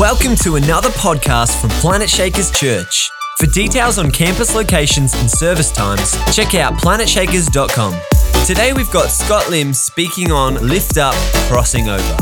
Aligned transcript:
Welcome 0.00 0.34
to 0.36 0.56
another 0.56 0.88
podcast 0.88 1.60
from 1.60 1.68
Planet 1.72 2.08
Shakers 2.08 2.50
Church. 2.50 3.10
For 3.36 3.44
details 3.44 3.98
on 3.98 4.10
campus 4.10 4.54
locations 4.54 5.12
and 5.12 5.30
service 5.30 5.70
times, 5.70 6.16
check 6.34 6.54
out 6.54 6.72
planetshakers.com. 6.80 8.00
Today 8.46 8.72
we've 8.72 8.90
got 8.90 9.10
Scott 9.10 9.50
Lim 9.50 9.74
speaking 9.74 10.32
on 10.32 10.54
Lift 10.66 10.96
Up, 10.96 11.12
Crossing 11.50 11.90
Over. 11.90 12.16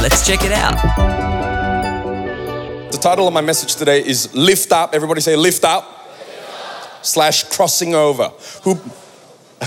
Let's 0.00 0.26
check 0.26 0.42
it 0.42 0.52
out. 0.52 0.80
The 2.92 2.96
title 2.96 3.28
of 3.28 3.34
my 3.34 3.42
message 3.42 3.76
today 3.76 4.02
is 4.02 4.34
Lift 4.34 4.72
Up. 4.72 4.94
Everybody 4.94 5.20
say 5.20 5.36
Lift 5.36 5.64
Up, 5.64 6.08
slash 7.02 7.44
Crossing 7.54 7.94
Over. 7.94 8.30
Who? 8.62 8.74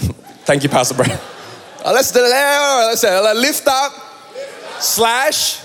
Thank 0.47 0.63
you, 0.63 0.69
Pastor. 0.69 0.95
Uh, 0.99 1.91
let's 1.93 2.15
Let's 2.15 3.01
say 3.01 3.15
uh, 3.15 3.33
Lift 3.35 3.67
Up, 3.67 3.93
slash 4.79 5.63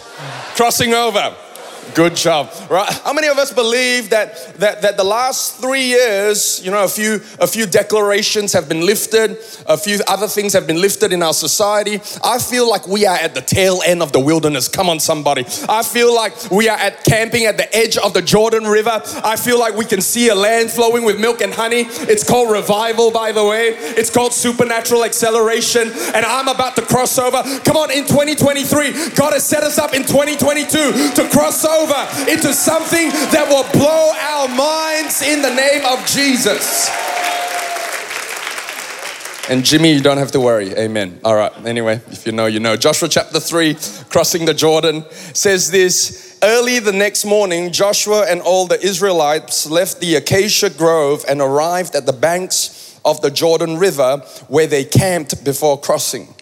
Crossing 0.56 0.92
Over. 0.92 1.34
Good 1.94 2.16
job. 2.16 2.50
Right? 2.68 2.90
How 3.04 3.12
many 3.12 3.28
of 3.28 3.38
us 3.38 3.52
believe 3.52 4.10
that, 4.10 4.54
that, 4.58 4.82
that 4.82 4.96
the 4.96 5.04
last 5.04 5.56
three 5.60 5.84
years, 5.84 6.60
you 6.64 6.70
know, 6.70 6.84
a 6.84 6.88
few, 6.88 7.20
a 7.38 7.46
few 7.46 7.66
declarations 7.66 8.52
have 8.52 8.68
been 8.68 8.84
lifted, 8.84 9.38
a 9.66 9.76
few 9.76 10.00
other 10.08 10.26
things 10.26 10.52
have 10.52 10.66
been 10.66 10.80
lifted 10.80 11.12
in 11.12 11.22
our 11.22 11.32
society? 11.32 12.00
I 12.24 12.38
feel 12.38 12.68
like 12.68 12.86
we 12.86 13.06
are 13.06 13.16
at 13.16 13.34
the 13.34 13.40
tail 13.40 13.80
end 13.86 14.02
of 14.02 14.12
the 14.12 14.20
wilderness. 14.20 14.68
Come 14.68 14.88
on, 14.88 15.00
somebody. 15.00 15.44
I 15.68 15.82
feel 15.82 16.14
like 16.14 16.50
we 16.50 16.68
are 16.68 16.76
at 16.76 17.04
camping 17.04 17.44
at 17.44 17.56
the 17.56 17.74
edge 17.74 17.96
of 17.96 18.12
the 18.14 18.22
Jordan 18.22 18.64
River. 18.64 19.00
I 19.22 19.36
feel 19.36 19.58
like 19.58 19.76
we 19.76 19.84
can 19.84 20.00
see 20.00 20.28
a 20.28 20.34
land 20.34 20.70
flowing 20.70 21.04
with 21.04 21.20
milk 21.20 21.40
and 21.40 21.54
honey. 21.54 21.86
It's 21.86 22.24
called 22.24 22.50
revival, 22.50 23.10
by 23.10 23.32
the 23.32 23.44
way. 23.44 23.68
It's 23.68 24.10
called 24.10 24.32
supernatural 24.32 25.04
acceleration. 25.04 25.92
And 26.14 26.26
I'm 26.26 26.48
about 26.48 26.76
to 26.76 26.82
cross 26.82 27.18
over. 27.18 27.42
Come 27.60 27.76
on, 27.76 27.90
in 27.90 28.04
2023, 28.04 29.14
God 29.14 29.32
has 29.32 29.46
set 29.46 29.62
us 29.62 29.78
up 29.78 29.94
in 29.94 30.02
2022 30.02 31.14
to 31.14 31.28
cross 31.30 31.64
over 31.64 31.75
over 31.76 32.30
into 32.30 32.52
something 32.52 33.10
that 33.32 33.46
will 33.48 33.66
blow 33.72 34.12
our 34.16 34.48
minds 34.48 35.22
in 35.22 35.42
the 35.42 35.54
name 35.54 35.84
of 35.84 36.04
Jesus. 36.06 36.88
And 39.48 39.64
Jimmy, 39.64 39.92
you 39.92 40.00
don't 40.00 40.18
have 40.18 40.32
to 40.32 40.40
worry. 40.40 40.74
Amen. 40.76 41.20
All 41.24 41.36
right. 41.36 41.52
Anyway, 41.64 42.00
if 42.08 42.26
you 42.26 42.32
know, 42.32 42.46
you 42.46 42.58
know. 42.58 42.76
Joshua 42.76 43.08
chapter 43.08 43.38
3, 43.38 43.76
crossing 44.08 44.44
the 44.44 44.54
Jordan, 44.54 45.04
says 45.34 45.70
this 45.70 46.36
Early 46.42 46.80
the 46.80 46.92
next 46.92 47.24
morning, 47.24 47.70
Joshua 47.72 48.26
and 48.28 48.40
all 48.40 48.66
the 48.66 48.80
Israelites 48.84 49.66
left 49.70 50.00
the 50.00 50.16
acacia 50.16 50.70
grove 50.70 51.24
and 51.28 51.40
arrived 51.40 51.94
at 51.94 52.06
the 52.06 52.12
banks 52.12 52.98
of 53.04 53.20
the 53.20 53.30
Jordan 53.30 53.78
River 53.78 54.18
where 54.48 54.66
they 54.66 54.84
camped 54.84 55.44
before 55.44 55.80
crossing. 55.80 56.34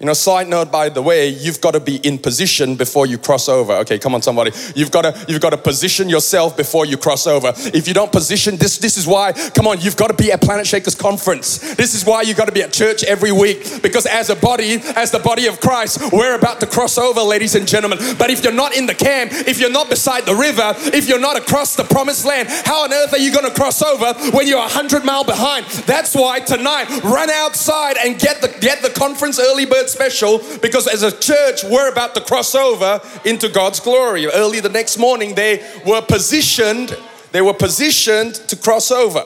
You 0.00 0.06
know, 0.06 0.14
side 0.14 0.48
note 0.48 0.72
by 0.72 0.88
the 0.88 1.02
way, 1.02 1.28
you've 1.28 1.60
got 1.60 1.72
to 1.72 1.80
be 1.80 1.96
in 1.96 2.16
position 2.16 2.74
before 2.74 3.04
you 3.04 3.18
cross 3.18 3.50
over. 3.50 3.74
Okay, 3.80 3.98
come 3.98 4.14
on, 4.14 4.22
somebody. 4.22 4.50
You've 4.74 4.90
got 4.90 5.02
to 5.02 5.26
you've 5.28 5.42
got 5.42 5.50
to 5.50 5.58
position 5.58 6.08
yourself 6.08 6.56
before 6.56 6.86
you 6.86 6.96
cross 6.96 7.26
over. 7.26 7.52
If 7.54 7.86
you 7.86 7.92
don't 7.92 8.10
position, 8.10 8.56
this 8.56 8.78
this 8.78 8.96
is 8.96 9.06
why. 9.06 9.32
Come 9.32 9.66
on, 9.66 9.78
you've 9.82 9.98
got 9.98 10.06
to 10.06 10.14
be 10.14 10.32
at 10.32 10.40
Planet 10.40 10.66
Shakers 10.66 10.94
conference. 10.94 11.74
This 11.74 11.94
is 11.94 12.06
why 12.06 12.22
you've 12.22 12.38
got 12.38 12.46
to 12.46 12.52
be 12.52 12.62
at 12.62 12.72
church 12.72 13.04
every 13.04 13.30
week 13.30 13.82
because 13.82 14.06
as 14.06 14.30
a 14.30 14.36
body, 14.36 14.80
as 14.96 15.10
the 15.10 15.18
body 15.18 15.46
of 15.48 15.60
Christ, 15.60 16.10
we're 16.10 16.34
about 16.34 16.60
to 16.60 16.66
cross 16.66 16.96
over, 16.96 17.20
ladies 17.20 17.54
and 17.54 17.68
gentlemen. 17.68 17.98
But 18.16 18.30
if 18.30 18.42
you're 18.42 18.54
not 18.54 18.74
in 18.74 18.86
the 18.86 18.94
camp, 18.94 19.32
if 19.34 19.60
you're 19.60 19.70
not 19.70 19.90
beside 19.90 20.24
the 20.24 20.34
river, 20.34 20.72
if 20.96 21.10
you're 21.10 21.20
not 21.20 21.36
across 21.36 21.76
the 21.76 21.84
promised 21.84 22.24
land, 22.24 22.48
how 22.64 22.84
on 22.84 22.92
earth 22.94 23.12
are 23.12 23.18
you 23.18 23.34
going 23.34 23.44
to 23.44 23.54
cross 23.54 23.82
over 23.82 24.14
when 24.30 24.48
you're 24.48 24.60
100 24.60 25.04
mile 25.04 25.24
behind? 25.24 25.66
That's 25.84 26.14
why 26.14 26.40
tonight, 26.40 26.88
run 27.04 27.28
outside 27.28 27.98
and 27.98 28.18
get 28.18 28.40
the 28.40 28.48
get 28.62 28.80
the 28.80 28.88
conference 28.88 29.38
early 29.38 29.66
bird 29.66 29.89
special 29.90 30.40
because 30.62 30.86
as 30.86 31.02
a 31.02 31.10
church, 31.10 31.64
we're 31.64 31.90
about 31.90 32.14
to 32.14 32.20
cross 32.20 32.54
over 32.54 33.00
into 33.24 33.48
God's 33.48 33.80
glory. 33.80 34.26
Early 34.26 34.60
the 34.60 34.68
next 34.68 34.98
morning, 34.98 35.34
they 35.34 35.64
were 35.86 36.02
positioned, 36.02 36.96
they 37.32 37.40
were 37.40 37.54
positioned 37.54 38.34
to 38.34 38.56
cross 38.56 38.90
over. 38.90 39.24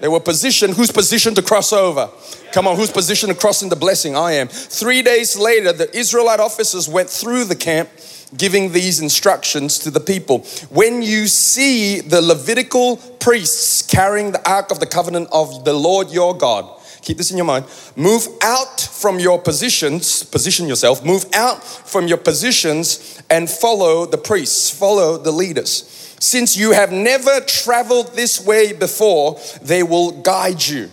They 0.00 0.08
were 0.08 0.20
positioned. 0.20 0.74
Who's 0.74 0.90
positioned 0.90 1.36
to 1.36 1.42
cross 1.42 1.72
over? 1.72 2.10
Come 2.52 2.66
on, 2.66 2.76
who's 2.76 2.90
positioned 2.90 3.32
to 3.32 3.38
cross 3.38 3.62
into 3.62 3.76
blessing? 3.76 4.16
I 4.16 4.32
am. 4.32 4.48
Three 4.48 5.00
days 5.00 5.36
later, 5.36 5.72
the 5.72 5.96
Israelite 5.96 6.40
officers 6.40 6.88
went 6.88 7.08
through 7.08 7.44
the 7.44 7.54
camp 7.54 7.88
giving 8.36 8.72
these 8.72 9.00
instructions 9.00 9.78
to 9.80 9.90
the 9.90 10.00
people. 10.00 10.38
When 10.70 11.02
you 11.02 11.26
see 11.26 12.00
the 12.00 12.20
Levitical 12.22 12.96
priests 12.96 13.82
carrying 13.82 14.32
the 14.32 14.50
ark 14.50 14.70
of 14.70 14.80
the 14.80 14.86
covenant 14.86 15.28
of 15.32 15.64
the 15.64 15.72
Lord 15.72 16.10
your 16.10 16.36
God, 16.36 16.68
Keep 17.02 17.18
this 17.18 17.30
in 17.32 17.36
your 17.36 17.46
mind. 17.46 17.66
Move 17.96 18.26
out 18.42 18.80
from 18.80 19.18
your 19.18 19.40
positions, 19.40 20.22
position 20.22 20.68
yourself, 20.68 21.04
move 21.04 21.26
out 21.34 21.62
from 21.64 22.06
your 22.06 22.18
positions 22.18 23.20
and 23.28 23.50
follow 23.50 24.06
the 24.06 24.18
priests, 24.18 24.70
follow 24.70 25.18
the 25.18 25.32
leaders. 25.32 26.16
Since 26.20 26.56
you 26.56 26.70
have 26.70 26.92
never 26.92 27.40
traveled 27.40 28.14
this 28.14 28.44
way 28.44 28.72
before, 28.72 29.40
they 29.60 29.82
will 29.82 30.12
guide 30.22 30.64
you. 30.64 30.88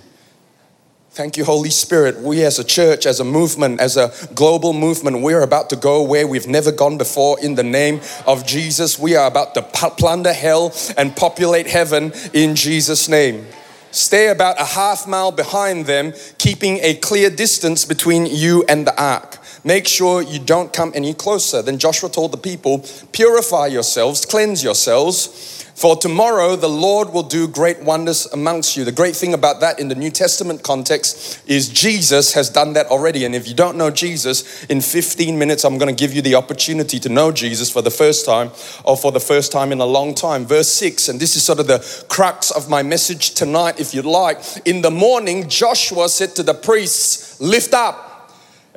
Thank 1.11 1.37
you, 1.37 1.45
Holy 1.45 1.69
Spirit. 1.69 2.19
We, 2.19 2.43
as 2.43 2.59
a 2.59 2.63
church, 2.63 3.05
as 3.05 3.19
a 3.19 3.23
movement, 3.23 3.79
as 3.79 3.97
a 3.97 4.11
global 4.33 4.73
movement, 4.73 5.21
we're 5.21 5.41
about 5.41 5.69
to 5.71 5.75
go 5.75 6.01
where 6.01 6.25
we've 6.25 6.47
never 6.47 6.71
gone 6.71 6.97
before 6.97 7.39
in 7.41 7.55
the 7.55 7.63
name 7.63 8.01
of 8.25 8.47
Jesus. 8.47 8.97
We 8.97 9.15
are 9.15 9.27
about 9.27 9.53
to 9.55 9.61
plunder 9.61 10.33
hell 10.33 10.73
and 10.97 11.15
populate 11.15 11.67
heaven 11.67 12.13
in 12.33 12.55
Jesus' 12.55 13.09
name. 13.09 13.45
Stay 13.91 14.27
about 14.27 14.59
a 14.59 14.65
half 14.65 15.07
mile 15.07 15.31
behind 15.31 15.85
them, 15.85 16.13
keeping 16.37 16.79
a 16.81 16.93
clear 16.95 17.29
distance 17.29 17.85
between 17.85 18.25
you 18.25 18.63
and 18.69 18.85
the 18.85 19.01
ark. 19.01 19.38
Make 19.63 19.87
sure 19.87 20.21
you 20.21 20.39
don't 20.39 20.71
come 20.71 20.91
any 20.95 21.13
closer. 21.13 21.61
Then 21.61 21.77
Joshua 21.77 22.09
told 22.09 22.31
the 22.31 22.37
people, 22.37 22.85
Purify 23.11 23.67
yourselves, 23.67 24.25
cleanse 24.25 24.63
yourselves 24.63 25.59
for 25.79 25.95
tomorrow, 25.95 26.57
the 26.57 26.67
Lord 26.67 27.13
will 27.13 27.23
do 27.23 27.47
great 27.47 27.81
wonders 27.81 28.25
amongst 28.33 28.75
you. 28.75 28.83
The 28.83 28.91
great 28.91 29.15
thing 29.15 29.33
about 29.33 29.61
that 29.61 29.79
in 29.79 29.87
the 29.87 29.95
New 29.95 30.09
Testament 30.09 30.61
context 30.61 31.41
is 31.47 31.69
Jesus 31.69 32.33
has 32.33 32.49
done 32.49 32.73
that 32.73 32.87
already. 32.87 33.23
And 33.23 33.33
if 33.33 33.47
you 33.47 33.53
don't 33.53 33.77
know 33.77 33.89
Jesus, 33.89 34.65
in 34.65 34.81
15 34.81 35.39
minutes, 35.39 35.63
I'm 35.63 35.77
going 35.77 35.87
to 35.87 35.97
give 35.97 36.13
you 36.13 36.21
the 36.21 36.35
opportunity 36.35 36.99
to 36.99 37.07
know 37.07 37.31
Jesus 37.31 37.71
for 37.71 37.81
the 37.81 37.91
first 37.91 38.25
time 38.25 38.51
or 38.83 38.97
for 38.97 39.13
the 39.13 39.21
first 39.21 39.53
time 39.53 39.71
in 39.71 39.79
a 39.79 39.85
long 39.85 40.13
time. 40.13 40.45
Verse 40.45 40.67
6, 40.67 41.07
and 41.07 41.17
this 41.17 41.37
is 41.37 41.43
sort 41.43 41.61
of 41.61 41.67
the 41.67 41.79
crux 42.09 42.51
of 42.51 42.69
my 42.69 42.83
message 42.83 43.33
tonight, 43.33 43.79
if 43.79 43.93
you'd 43.93 44.03
like. 44.03 44.41
In 44.65 44.81
the 44.81 44.91
morning, 44.91 45.47
Joshua 45.47 46.09
said 46.09 46.35
to 46.35 46.43
the 46.43 46.55
priests, 46.55 47.39
Lift 47.39 47.73
up. 47.73 48.08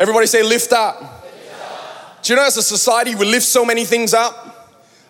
Everybody 0.03 0.27
say, 0.27 0.43
Lift 0.43 0.73
up. 0.73 1.01
Lift 1.01 1.15
up. 1.63 2.23
Do 2.25 2.33
you 2.33 2.37
know, 2.37 2.45
as 2.45 2.57
a 2.57 2.63
society, 2.63 3.15
we 3.15 3.25
lift 3.25 3.47
so 3.47 3.65
many 3.65 3.85
things 3.85 4.13
up? 4.13 4.52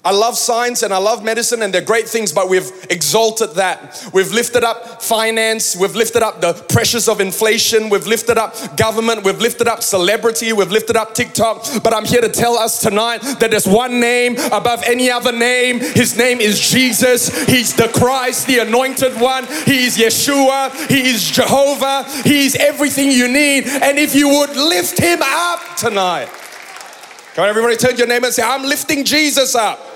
I 0.04 0.10
love 0.10 0.36
science 0.36 0.82
and 0.82 0.92
I 0.92 0.98
love 0.98 1.22
medicine 1.22 1.62
and 1.62 1.72
they're 1.72 1.80
great 1.80 2.08
things, 2.08 2.32
but 2.32 2.48
we've 2.48 2.68
exalted 2.90 3.50
that. 3.50 4.04
We've 4.12 4.32
lifted 4.32 4.64
up 4.64 5.00
finance, 5.00 5.76
we've 5.76 5.94
lifted 5.94 6.24
up 6.24 6.40
the 6.40 6.54
pressures 6.54 7.08
of 7.08 7.20
inflation, 7.20 7.88
we've 7.88 8.08
lifted 8.08 8.36
up 8.36 8.76
government, 8.76 9.22
we've 9.22 9.38
lifted 9.38 9.68
up 9.68 9.80
celebrity, 9.80 10.52
we've 10.52 10.72
lifted 10.72 10.96
up 10.96 11.14
TikTok. 11.14 11.84
But 11.84 11.94
I'm 11.94 12.04
here 12.04 12.20
to 12.20 12.28
tell 12.28 12.54
us 12.54 12.80
tonight 12.80 13.18
that 13.38 13.52
there's 13.52 13.68
one 13.68 14.00
name 14.00 14.36
above 14.50 14.82
any 14.86 15.08
other 15.08 15.30
name. 15.30 15.78
His 15.78 16.16
name 16.18 16.40
is 16.40 16.58
Jesus. 16.58 17.46
He's 17.46 17.72
the 17.72 17.86
Christ, 17.86 18.48
the 18.48 18.58
anointed 18.58 19.20
one. 19.20 19.46
He 19.66 19.84
is 19.84 19.96
Yeshua. 19.96 20.90
He 20.90 21.10
is 21.10 21.30
Jehovah. 21.30 22.04
He 22.24 22.46
is 22.46 22.56
everything 22.56 23.12
you 23.12 23.28
need. 23.28 23.68
And 23.68 23.98
if 23.98 24.16
you 24.16 24.28
would 24.28 24.56
lift 24.56 24.98
him 24.98 25.20
up 25.22 25.76
tonight, 25.76 26.28
Come 27.34 27.44
on, 27.44 27.48
everybody, 27.48 27.76
turn 27.76 27.96
your 27.96 28.08
name 28.08 28.24
and 28.24 28.34
say, 28.34 28.42
I'm 28.42 28.62
lifting 28.62 29.06
Jesus 29.06 29.54
up. 29.54 29.91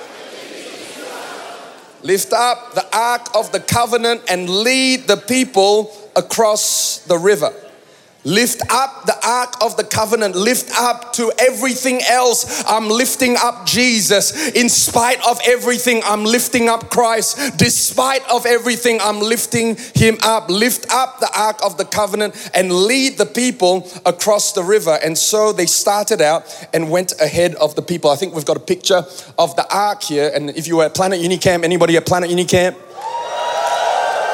Lift 2.06 2.32
up 2.32 2.72
the 2.74 2.86
ark 2.96 3.34
of 3.34 3.50
the 3.50 3.58
covenant 3.58 4.22
and 4.28 4.48
lead 4.48 5.08
the 5.08 5.16
people 5.16 5.92
across 6.14 6.98
the 6.98 7.18
river. 7.18 7.52
Lift 8.26 8.60
up 8.70 9.06
the 9.06 9.14
ark 9.24 9.54
of 9.62 9.76
the 9.76 9.84
covenant. 9.84 10.34
Lift 10.34 10.72
up 10.76 11.12
to 11.12 11.30
everything 11.38 12.00
else. 12.10 12.64
I'm 12.66 12.88
lifting 12.88 13.36
up 13.40 13.66
Jesus. 13.66 14.50
In 14.50 14.68
spite 14.68 15.24
of 15.24 15.38
everything, 15.46 16.02
I'm 16.04 16.24
lifting 16.24 16.68
up 16.68 16.90
Christ. 16.90 17.56
Despite 17.56 18.28
of 18.28 18.44
everything, 18.44 18.98
I'm 19.00 19.20
lifting 19.20 19.76
him 19.94 20.18
up. 20.24 20.50
Lift 20.50 20.92
up 20.92 21.20
the 21.20 21.30
ark 21.38 21.60
of 21.64 21.78
the 21.78 21.84
covenant 21.84 22.50
and 22.52 22.72
lead 22.72 23.16
the 23.16 23.26
people 23.26 23.88
across 24.04 24.50
the 24.52 24.64
river. 24.64 24.98
And 25.04 25.16
so 25.16 25.52
they 25.52 25.66
started 25.66 26.20
out 26.20 26.52
and 26.74 26.90
went 26.90 27.12
ahead 27.20 27.54
of 27.54 27.76
the 27.76 27.82
people. 27.82 28.10
I 28.10 28.16
think 28.16 28.34
we've 28.34 28.44
got 28.44 28.56
a 28.56 28.66
picture 28.74 29.04
of 29.38 29.54
the 29.54 29.72
ark 29.72 30.02
here. 30.02 30.32
And 30.34 30.50
if 30.50 30.66
you 30.66 30.78
were 30.78 30.84
at 30.86 30.96
Planet 30.96 31.20
Unicamp, 31.20 31.62
anybody 31.62 31.96
at 31.96 32.04
Planet 32.04 32.28
Unicamp? 32.28 32.74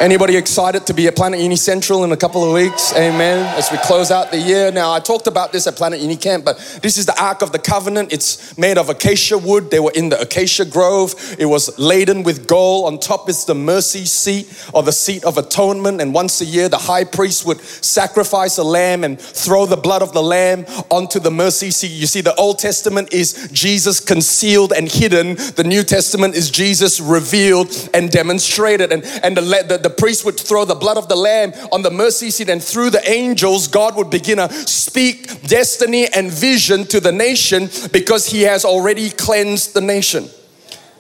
Anybody 0.02 0.36
excited 0.36 0.84
to 0.86 0.94
be 0.94 1.06
at 1.06 1.14
Planet 1.14 1.38
Uni 1.38 1.54
Central 1.54 2.02
in 2.02 2.10
a 2.10 2.16
couple 2.16 2.42
of 2.42 2.52
weeks? 2.52 2.92
Amen. 2.94 3.46
As 3.56 3.70
we 3.70 3.78
close 3.78 4.10
out 4.10 4.32
the 4.32 4.40
year. 4.40 4.72
Now, 4.72 4.92
I 4.92 4.98
talked 4.98 5.28
about 5.28 5.52
this 5.52 5.68
at 5.68 5.76
Planet 5.76 6.00
Uni 6.00 6.16
Camp, 6.16 6.44
but 6.44 6.58
this 6.82 6.98
is 6.98 7.06
the 7.06 7.14
Ark 7.22 7.40
of 7.40 7.52
the 7.52 7.60
Covenant. 7.60 8.12
It's 8.12 8.58
made 8.58 8.78
of 8.78 8.88
acacia 8.88 9.38
wood. 9.38 9.70
They 9.70 9.78
were 9.78 9.92
in 9.94 10.08
the 10.08 10.20
acacia 10.20 10.64
grove. 10.64 11.14
It 11.38 11.46
was 11.46 11.78
laden 11.78 12.24
with 12.24 12.48
gold. 12.48 12.92
On 12.92 12.98
top 12.98 13.28
is 13.28 13.44
the 13.44 13.54
mercy 13.54 14.04
seat 14.04 14.48
or 14.74 14.82
the 14.82 14.90
seat 14.90 15.22
of 15.22 15.38
atonement. 15.38 16.00
And 16.00 16.12
once 16.12 16.40
a 16.40 16.46
year, 16.46 16.68
the 16.68 16.78
high 16.78 17.04
priest 17.04 17.46
would 17.46 17.60
sacrifice 17.60 18.58
a 18.58 18.64
lamb 18.64 19.04
and 19.04 19.20
throw 19.20 19.66
the 19.66 19.76
blood 19.76 20.02
of 20.02 20.12
the 20.12 20.22
lamb 20.22 20.66
onto 20.90 21.20
the 21.20 21.30
mercy 21.30 21.70
seat. 21.70 21.92
You 21.92 22.08
see, 22.08 22.22
the 22.22 22.34
Old 22.34 22.58
Testament 22.58 23.12
is 23.12 23.48
Jesus 23.52 24.00
concealed 24.00 24.72
and 24.72 24.90
hidden, 24.90 25.36
the 25.54 25.64
New 25.64 25.84
Testament 25.84 26.34
is 26.34 26.50
Jesus 26.50 26.98
revealed 26.98 27.68
and 27.94 28.10
demonstrated. 28.10 28.90
And, 28.90 29.04
and 29.22 29.36
the, 29.36 29.42
the, 29.42 29.78
the 29.78 29.91
priest 29.92 30.24
would 30.24 30.38
throw 30.38 30.64
the 30.64 30.74
blood 30.74 30.96
of 30.96 31.08
the 31.08 31.16
lamb 31.16 31.52
on 31.70 31.82
the 31.82 31.90
mercy 31.90 32.30
seat, 32.30 32.48
and 32.48 32.62
through 32.62 32.90
the 32.90 33.08
angels, 33.08 33.68
God 33.68 33.96
would 33.96 34.10
begin 34.10 34.38
to 34.38 34.52
speak 34.52 35.46
destiny 35.46 36.08
and 36.08 36.30
vision 36.30 36.84
to 36.86 37.00
the 37.00 37.12
nation 37.12 37.68
because 37.92 38.26
He 38.26 38.42
has 38.42 38.64
already 38.64 39.10
cleansed 39.10 39.74
the 39.74 39.80
nation. 39.80 40.28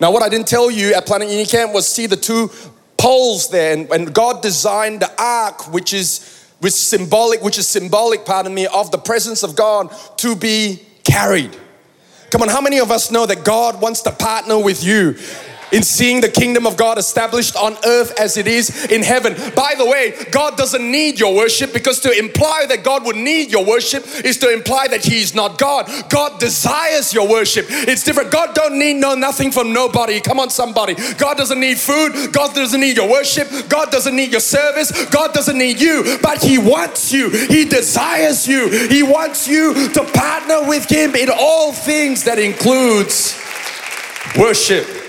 Now, 0.00 0.10
what 0.10 0.22
I 0.22 0.28
didn't 0.28 0.48
tell 0.48 0.70
you 0.70 0.94
at 0.94 1.06
Planet 1.06 1.28
Unicamp 1.28 1.72
was 1.72 1.86
see 1.88 2.06
the 2.06 2.16
two 2.16 2.50
poles 2.96 3.50
there, 3.50 3.72
and, 3.72 3.90
and 3.90 4.14
God 4.14 4.42
designed 4.42 5.00
the 5.00 5.12
ark, 5.20 5.72
which 5.72 5.92
is 5.92 6.28
which 6.60 6.74
symbolic, 6.74 7.42
which 7.42 7.58
is 7.58 7.66
symbolic, 7.66 8.24
pardon 8.24 8.54
me, 8.54 8.68
of 8.68 8.92
the 8.92 8.98
presence 8.98 9.42
of 9.42 9.56
God 9.56 9.92
to 10.18 10.36
be 10.36 10.80
carried. 11.02 11.56
Come 12.30 12.40
on, 12.42 12.48
how 12.48 12.60
many 12.60 12.78
of 12.78 12.92
us 12.92 13.10
know 13.10 13.26
that 13.26 13.44
God 13.44 13.80
wants 13.82 14.02
to 14.02 14.12
partner 14.12 14.58
with 14.58 14.84
you? 14.84 15.16
In 15.72 15.82
seeing 15.82 16.20
the 16.20 16.28
kingdom 16.28 16.66
of 16.66 16.76
God 16.76 16.98
established 16.98 17.56
on 17.56 17.76
earth 17.84 18.18
as 18.20 18.36
it 18.36 18.46
is 18.46 18.86
in 18.86 19.02
heaven. 19.02 19.34
By 19.54 19.74
the 19.76 19.86
way, 19.86 20.14
God 20.30 20.56
doesn't 20.56 20.88
need 20.88 21.18
your 21.18 21.34
worship 21.34 21.72
because 21.72 22.00
to 22.00 22.16
imply 22.16 22.66
that 22.68 22.84
God 22.84 23.04
would 23.04 23.16
need 23.16 23.50
your 23.50 23.64
worship 23.64 24.04
is 24.24 24.36
to 24.38 24.52
imply 24.52 24.88
that 24.88 25.04
He 25.04 25.20
is 25.20 25.34
not 25.34 25.58
God. 25.58 25.90
God 26.08 26.38
desires 26.38 27.12
your 27.12 27.28
worship. 27.28 27.66
It's 27.68 28.04
different. 28.04 28.30
God 28.30 28.54
don't 28.54 28.78
need 28.78 28.94
no 28.94 29.14
nothing 29.14 29.50
from 29.50 29.72
nobody. 29.72 30.20
Come 30.20 30.38
on, 30.38 30.50
somebody. 30.50 30.94
God 31.16 31.36
doesn't 31.36 31.60
need 31.60 31.78
food. 31.78 32.32
God 32.32 32.54
doesn't 32.54 32.80
need 32.80 32.96
your 32.96 33.10
worship. 33.10 33.48
God 33.68 33.90
doesn't 33.90 34.14
need 34.14 34.30
your 34.32 34.40
service. 34.40 35.06
God 35.06 35.32
doesn't 35.32 35.56
need 35.56 35.80
you, 35.80 36.18
but 36.22 36.42
He 36.42 36.58
wants 36.58 37.12
you. 37.12 37.30
He 37.30 37.64
desires 37.64 38.46
you. 38.46 38.68
He 38.68 39.02
wants 39.02 39.48
you 39.48 39.88
to 39.90 40.04
partner 40.12 40.66
with 40.68 40.88
Him 40.90 41.14
in 41.14 41.28
all 41.30 41.72
things 41.72 42.24
that 42.24 42.38
includes 42.38 43.38
worship. 44.36 45.01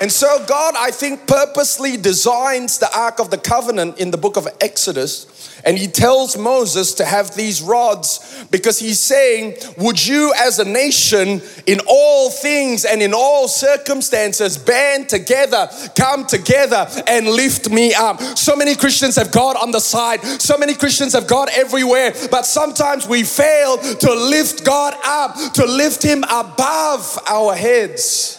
And 0.00 0.12
so, 0.12 0.44
God, 0.46 0.74
I 0.76 0.90
think, 0.92 1.26
purposely 1.26 1.96
designs 1.96 2.78
the 2.78 2.88
Ark 2.96 3.18
of 3.18 3.30
the 3.30 3.38
Covenant 3.38 3.98
in 3.98 4.12
the 4.12 4.16
book 4.16 4.36
of 4.36 4.46
Exodus. 4.60 5.26
And 5.64 5.76
he 5.76 5.88
tells 5.88 6.38
Moses 6.38 6.94
to 6.94 7.04
have 7.04 7.34
these 7.34 7.60
rods 7.60 8.46
because 8.50 8.78
he's 8.78 9.00
saying, 9.00 9.56
Would 9.78 10.06
you, 10.06 10.32
as 10.40 10.60
a 10.60 10.64
nation, 10.64 11.42
in 11.66 11.80
all 11.88 12.30
things 12.30 12.84
and 12.84 13.02
in 13.02 13.12
all 13.12 13.48
circumstances, 13.48 14.56
band 14.56 15.08
together, 15.08 15.68
come 15.96 16.26
together, 16.26 16.86
and 17.08 17.26
lift 17.26 17.70
me 17.70 17.92
up? 17.92 18.20
So 18.38 18.54
many 18.54 18.76
Christians 18.76 19.16
have 19.16 19.32
God 19.32 19.56
on 19.56 19.72
the 19.72 19.80
side, 19.80 20.22
so 20.40 20.56
many 20.56 20.74
Christians 20.74 21.14
have 21.14 21.26
God 21.26 21.48
everywhere, 21.52 22.14
but 22.30 22.46
sometimes 22.46 23.08
we 23.08 23.24
fail 23.24 23.78
to 23.78 24.14
lift 24.14 24.64
God 24.64 24.94
up, 25.04 25.54
to 25.54 25.66
lift 25.66 26.04
Him 26.04 26.22
above 26.24 27.18
our 27.26 27.54
heads. 27.54 28.38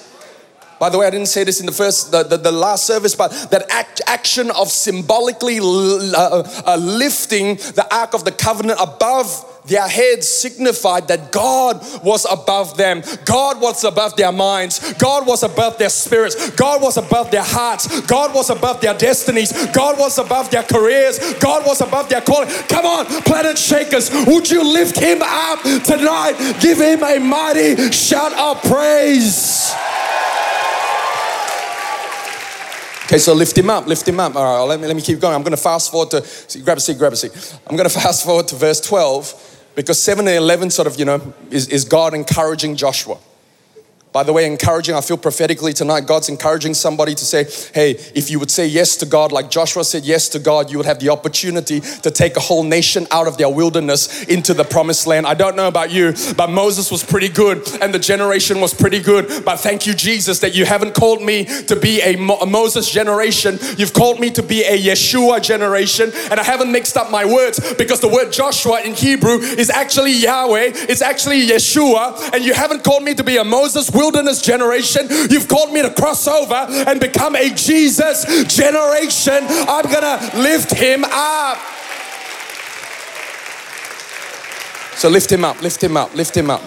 By 0.79 0.89
the 0.89 0.97
way, 0.97 1.07
I 1.07 1.09
didn't 1.09 1.27
say 1.27 1.43
this 1.43 1.59
in 1.59 1.65
the 1.65 1.71
first, 1.71 2.11
the, 2.11 2.23
the, 2.23 2.37
the 2.37 2.51
last 2.51 2.85
service, 2.85 3.15
but 3.15 3.31
that 3.51 3.65
act, 3.69 4.01
action 4.07 4.49
of 4.51 4.69
symbolically 4.69 5.59
uh, 5.59 6.43
uh, 6.65 6.77
lifting 6.77 7.55
the 7.55 7.85
Ark 7.91 8.13
of 8.13 8.23
the 8.23 8.31
Covenant 8.31 8.79
above 8.81 9.45
their 9.65 9.87
heads 9.87 10.27
signified 10.27 11.07
that 11.09 11.31
God 11.31 11.85
was 12.03 12.25
above 12.29 12.77
them. 12.77 13.03
God 13.25 13.61
was 13.61 13.83
above 13.83 14.15
their 14.15 14.31
minds. 14.31 14.93
God 14.93 15.27
was 15.27 15.43
above 15.43 15.77
their 15.77 15.89
spirits. 15.89 16.49
God 16.51 16.81
was 16.81 16.97
above 16.97 17.29
their 17.29 17.43
hearts. 17.43 18.01
God 18.01 18.33
was 18.33 18.49
above 18.49 18.81
their 18.81 18.97
destinies. 18.97 19.51
God 19.67 19.99
was 19.99 20.17
above 20.17 20.49
their 20.49 20.63
careers. 20.63 21.19
God 21.35 21.65
was 21.65 21.81
above 21.81 22.09
their 22.09 22.21
calling. 22.21 22.49
Come 22.67 22.85
on, 22.85 23.05
planet 23.23 23.57
shakers, 23.57 24.09
would 24.25 24.49
you 24.49 24.63
lift 24.63 24.97
him 24.97 25.19
up 25.21 25.61
tonight? 25.83 26.57
Give 26.61 26.77
him 26.79 27.03
a 27.03 27.19
mighty 27.19 27.91
shout 27.91 28.33
of 28.33 28.63
praise. 28.63 29.73
Okay, 33.09 33.17
so 33.17 33.33
lift 33.33 33.57
him 33.57 33.71
up, 33.71 33.87
lift 33.87 34.07
him 34.07 34.19
up. 34.19 34.35
All 34.35 34.43
right, 34.43 34.69
let 34.69 34.79
me, 34.79 34.85
let 34.85 34.95
me 34.95 35.01
keep 35.01 35.19
going. 35.19 35.33
I'm 35.33 35.41
going 35.41 35.49
to 35.49 35.57
fast 35.57 35.89
forward 35.89 36.11
to, 36.11 36.23
see, 36.23 36.61
grab 36.61 36.77
a 36.77 36.79
seat, 36.79 36.99
grab 36.99 37.11
a 37.11 37.15
seat. 37.15 37.59
I'm 37.65 37.75
going 37.75 37.89
to 37.89 37.99
fast 37.99 38.23
forward 38.23 38.47
to 38.49 38.55
verse 38.55 38.79
12 38.81 39.71
because 39.73 39.99
7 39.99 40.27
and 40.27 40.37
11 40.37 40.69
sort 40.69 40.87
of, 40.87 40.99
you 40.99 41.05
know, 41.05 41.33
is, 41.49 41.67
is 41.69 41.85
God 41.85 42.13
encouraging 42.13 42.75
Joshua. 42.75 43.17
By 44.11 44.23
the 44.23 44.33
way, 44.33 44.47
encouraging, 44.47 44.95
I 44.95 45.01
feel 45.01 45.17
prophetically 45.17 45.71
tonight, 45.71 46.07
God's 46.07 46.29
encouraging 46.29 46.73
somebody 46.73 47.13
to 47.13 47.23
say, 47.23 47.43
hey, 47.75 47.91
if 48.15 48.31
you 48.31 48.39
would 48.39 48.49
say 48.49 48.65
yes 48.65 48.95
to 48.97 49.05
God, 49.05 49.31
like 49.31 49.51
Joshua 49.51 49.83
said 49.83 50.03
yes 50.03 50.27
to 50.29 50.39
God, 50.39 50.71
you 50.71 50.77
would 50.77 50.87
have 50.87 50.99
the 50.99 51.09
opportunity 51.09 51.79
to 51.79 52.09
take 52.09 52.35
a 52.35 52.39
whole 52.39 52.63
nation 52.63 53.05
out 53.11 53.27
of 53.27 53.37
their 53.37 53.49
wilderness 53.49 54.23
into 54.23 54.55
the 54.55 54.63
promised 54.63 55.05
land. 55.05 55.27
I 55.27 55.35
don't 55.35 55.55
know 55.55 55.67
about 55.67 55.91
you, 55.91 56.15
but 56.35 56.49
Moses 56.49 56.89
was 56.89 57.03
pretty 57.03 57.29
good 57.29 57.67
and 57.83 57.93
the 57.93 57.99
generation 57.99 58.59
was 58.59 58.73
pretty 58.73 58.99
good. 58.99 59.45
But 59.45 59.57
thank 59.57 59.85
you, 59.85 59.93
Jesus, 59.93 60.39
that 60.39 60.55
you 60.55 60.65
haven't 60.65 60.95
called 60.95 61.21
me 61.21 61.45
to 61.65 61.75
be 61.75 62.01
a, 62.01 62.15
Mo- 62.15 62.39
a 62.39 62.47
Moses 62.47 62.89
generation. 62.89 63.59
You've 63.77 63.93
called 63.93 64.19
me 64.19 64.31
to 64.31 64.41
be 64.41 64.63
a 64.63 64.75
Yeshua 64.75 65.39
generation. 65.39 66.11
And 66.31 66.39
I 66.39 66.43
haven't 66.43 66.71
mixed 66.71 66.97
up 66.97 67.11
my 67.11 67.25
words 67.25 67.59
because 67.75 67.99
the 67.99 68.09
word 68.09 68.31
Joshua 68.31 68.81
in 68.81 68.95
Hebrew 68.95 69.37
is 69.37 69.69
actually 69.69 70.13
Yahweh, 70.13 70.71
it's 70.89 71.03
actually 71.03 71.45
Yeshua. 71.45 72.33
And 72.33 72.43
you 72.43 72.55
haven't 72.55 72.83
called 72.83 73.03
me 73.03 73.13
to 73.13 73.23
be 73.23 73.37
a 73.37 73.43
Moses 73.43 73.91
wilderness 73.99 74.41
generation. 74.41 75.07
You've 75.29 75.49
called 75.49 75.73
me 75.73 75.81
to 75.81 75.91
cross 75.93 76.25
over 76.25 76.55
and 76.55 77.01
become 77.01 77.35
a 77.35 77.49
Jesus 77.53 78.25
generation. 78.47 79.43
I'm 79.43 79.85
gonna 79.91 80.31
lift 80.41 80.71
him 80.73 81.03
up. 81.03 81.57
So 84.95 85.09
lift 85.09 85.31
him 85.31 85.43
up, 85.43 85.61
lift 85.61 85.83
him 85.83 85.97
up, 85.97 86.15
lift 86.15 86.35
him 86.35 86.49
up. 86.49 86.61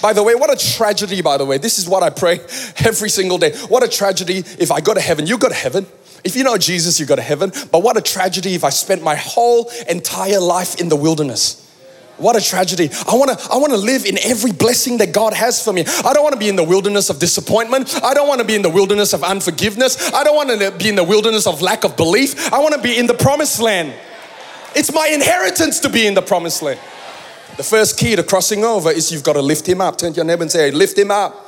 By 0.00 0.12
the 0.12 0.22
way, 0.22 0.34
what 0.34 0.50
a 0.50 0.76
tragedy, 0.76 1.20
by 1.22 1.36
the 1.36 1.44
way. 1.44 1.58
This 1.58 1.78
is 1.78 1.88
what 1.88 2.02
I 2.02 2.10
pray 2.10 2.40
every 2.84 3.10
single 3.10 3.38
day. 3.38 3.52
What 3.68 3.82
a 3.82 3.88
tragedy 3.88 4.38
if 4.58 4.70
I 4.70 4.80
go 4.80 4.94
to 4.94 5.00
heaven. 5.00 5.26
You 5.26 5.38
go 5.38 5.48
to 5.48 5.54
heaven. 5.54 5.86
If 6.22 6.36
you 6.36 6.44
know 6.44 6.56
Jesus, 6.56 7.00
you 7.00 7.06
go 7.06 7.16
to 7.16 7.22
heaven. 7.22 7.52
But 7.70 7.82
what 7.82 7.96
a 7.96 8.00
tragedy 8.00 8.54
if 8.54 8.64
I 8.64 8.70
spent 8.70 9.02
my 9.02 9.16
whole 9.16 9.70
entire 9.88 10.40
life 10.40 10.80
in 10.80 10.88
the 10.88 10.96
wilderness. 10.96 11.69
What 12.20 12.36
a 12.36 12.40
tragedy. 12.40 12.90
I 13.08 13.14
want 13.14 13.30
to 13.30 13.50
I 13.50 13.56
want 13.56 13.72
to 13.72 13.78
live 13.78 14.04
in 14.04 14.18
every 14.22 14.52
blessing 14.52 14.98
that 14.98 15.12
God 15.12 15.32
has 15.32 15.64
for 15.64 15.72
me. 15.72 15.84
I 16.04 16.12
don't 16.12 16.22
want 16.22 16.34
to 16.34 16.38
be 16.38 16.50
in 16.50 16.56
the 16.56 16.64
wilderness 16.64 17.08
of 17.08 17.18
disappointment. 17.18 17.98
I 18.04 18.12
don't 18.12 18.28
want 18.28 18.42
to 18.42 18.46
be 18.46 18.54
in 18.54 18.60
the 18.60 18.68
wilderness 18.68 19.14
of 19.14 19.24
unforgiveness. 19.24 20.12
I 20.12 20.22
don't 20.22 20.36
want 20.36 20.50
to 20.50 20.70
be 20.70 20.90
in 20.90 20.96
the 20.96 21.04
wilderness 21.04 21.46
of 21.46 21.62
lack 21.62 21.82
of 21.82 21.96
belief. 21.96 22.52
I 22.52 22.58
want 22.58 22.74
to 22.74 22.82
be 22.82 22.98
in 22.98 23.06
the 23.06 23.14
promised 23.14 23.58
land. 23.58 23.94
It's 24.76 24.92
my 24.92 25.08
inheritance 25.08 25.80
to 25.80 25.88
be 25.88 26.06
in 26.06 26.12
the 26.12 26.20
promised 26.20 26.60
land. 26.60 26.78
The 27.56 27.62
first 27.62 27.98
key 27.98 28.14
to 28.16 28.22
crossing 28.22 28.64
over 28.64 28.90
is 28.90 29.10
you've 29.10 29.24
got 29.24 29.32
to 29.32 29.42
lift 29.42 29.66
him 29.66 29.80
up. 29.80 29.96
Turn 29.96 30.12
to 30.12 30.16
your 30.16 30.26
neighbor 30.26 30.42
and 30.42 30.52
say, 30.52 30.70
lift 30.70 30.98
him 30.98 31.10
up. 31.10 31.46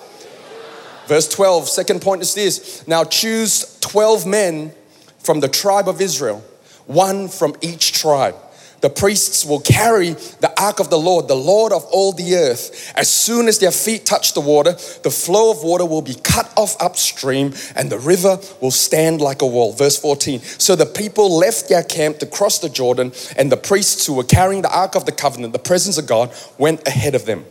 Verse 1.06 1.28
12, 1.28 1.69
second 1.69 2.00
point 2.00 2.22
is 2.22 2.34
this. 2.34 2.88
Now 2.88 3.05
choose 3.05 3.79
12 3.81 4.24
men 4.24 4.72
from 5.19 5.41
the 5.41 5.48
tribe 5.48 5.86
of 5.86 6.00
Israel, 6.00 6.43
one 6.86 7.29
from 7.29 7.55
each 7.60 7.93
tribe 7.93 8.36
the 8.82 8.91
priests 8.91 9.46
will 9.46 9.60
carry 9.60 10.10
the 10.10 10.53
ark 10.60 10.81
of 10.81 10.91
the 10.91 10.98
Lord, 10.98 11.29
the 11.29 11.36
Lord 11.36 11.72
of 11.72 11.84
all 11.84 12.12
the 12.12 12.34
earth. 12.34 12.93
As 12.96 13.08
soon 13.08 13.46
as 13.46 13.60
their 13.60 13.70
feet 13.70 14.05
touch 14.05 14.34
the 14.34 14.41
water, 14.41 14.72
the 14.72 15.10
flow 15.10 15.53
of 15.53 15.62
water 15.62 15.86
will 15.86 16.03
be 16.03 16.17
cut 16.22 16.53
off 16.56 16.77
upstream 16.81 17.55
and 17.77 17.91
the 17.91 17.98
river 17.98 18.39
will 18.60 18.72
stand 18.72 19.20
like 19.20 19.41
a 19.41 19.46
wall. 19.46 19.72
Verse 19.72 19.96
14. 19.96 20.41
So 20.41 20.74
the 20.74 20.84
people 20.84 21.39
left 21.39 21.69
their 21.69 21.84
camp 21.84 22.19
to 22.19 22.27
cross 22.27 22.58
the 22.58 22.69
Jordan, 22.69 23.12
and 23.36 23.53
the 23.53 23.56
priests 23.56 24.06
who 24.06 24.15
were 24.15 24.24
carrying 24.24 24.62
the 24.62 24.77
ark 24.77 24.96
of 24.96 25.06
the 25.06 25.12
covenant, 25.12 25.53
the 25.53 25.58
presence 25.60 25.96
of 25.96 26.06
God, 26.06 26.34
went 26.58 26.86
ahead 26.86 27.15
of 27.15 27.24
them. 27.24 27.44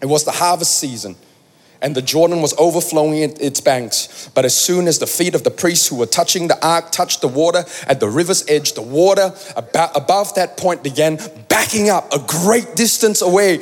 It 0.00 0.06
was 0.06 0.24
the 0.24 0.32
harvest 0.32 0.78
season 0.78 1.16
and 1.84 1.94
the 1.94 2.02
Jordan 2.02 2.40
was 2.40 2.54
overflowing 2.56 3.18
its 3.18 3.60
banks. 3.60 4.30
But 4.34 4.46
as 4.46 4.56
soon 4.56 4.88
as 4.88 4.98
the 4.98 5.06
feet 5.06 5.34
of 5.34 5.44
the 5.44 5.50
priests 5.50 5.86
who 5.86 5.96
were 5.96 6.06
touching 6.06 6.48
the 6.48 6.66
ark 6.66 6.90
touched 6.90 7.20
the 7.20 7.28
water 7.28 7.64
at 7.86 8.00
the 8.00 8.08
river's 8.08 8.42
edge, 8.48 8.72
the 8.72 8.82
water 8.82 9.34
about, 9.54 9.94
above 9.94 10.34
that 10.36 10.56
point 10.56 10.82
began 10.82 11.18
backing 11.48 11.90
up 11.90 12.10
a 12.12 12.18
great 12.18 12.74
distance 12.74 13.20
away 13.20 13.60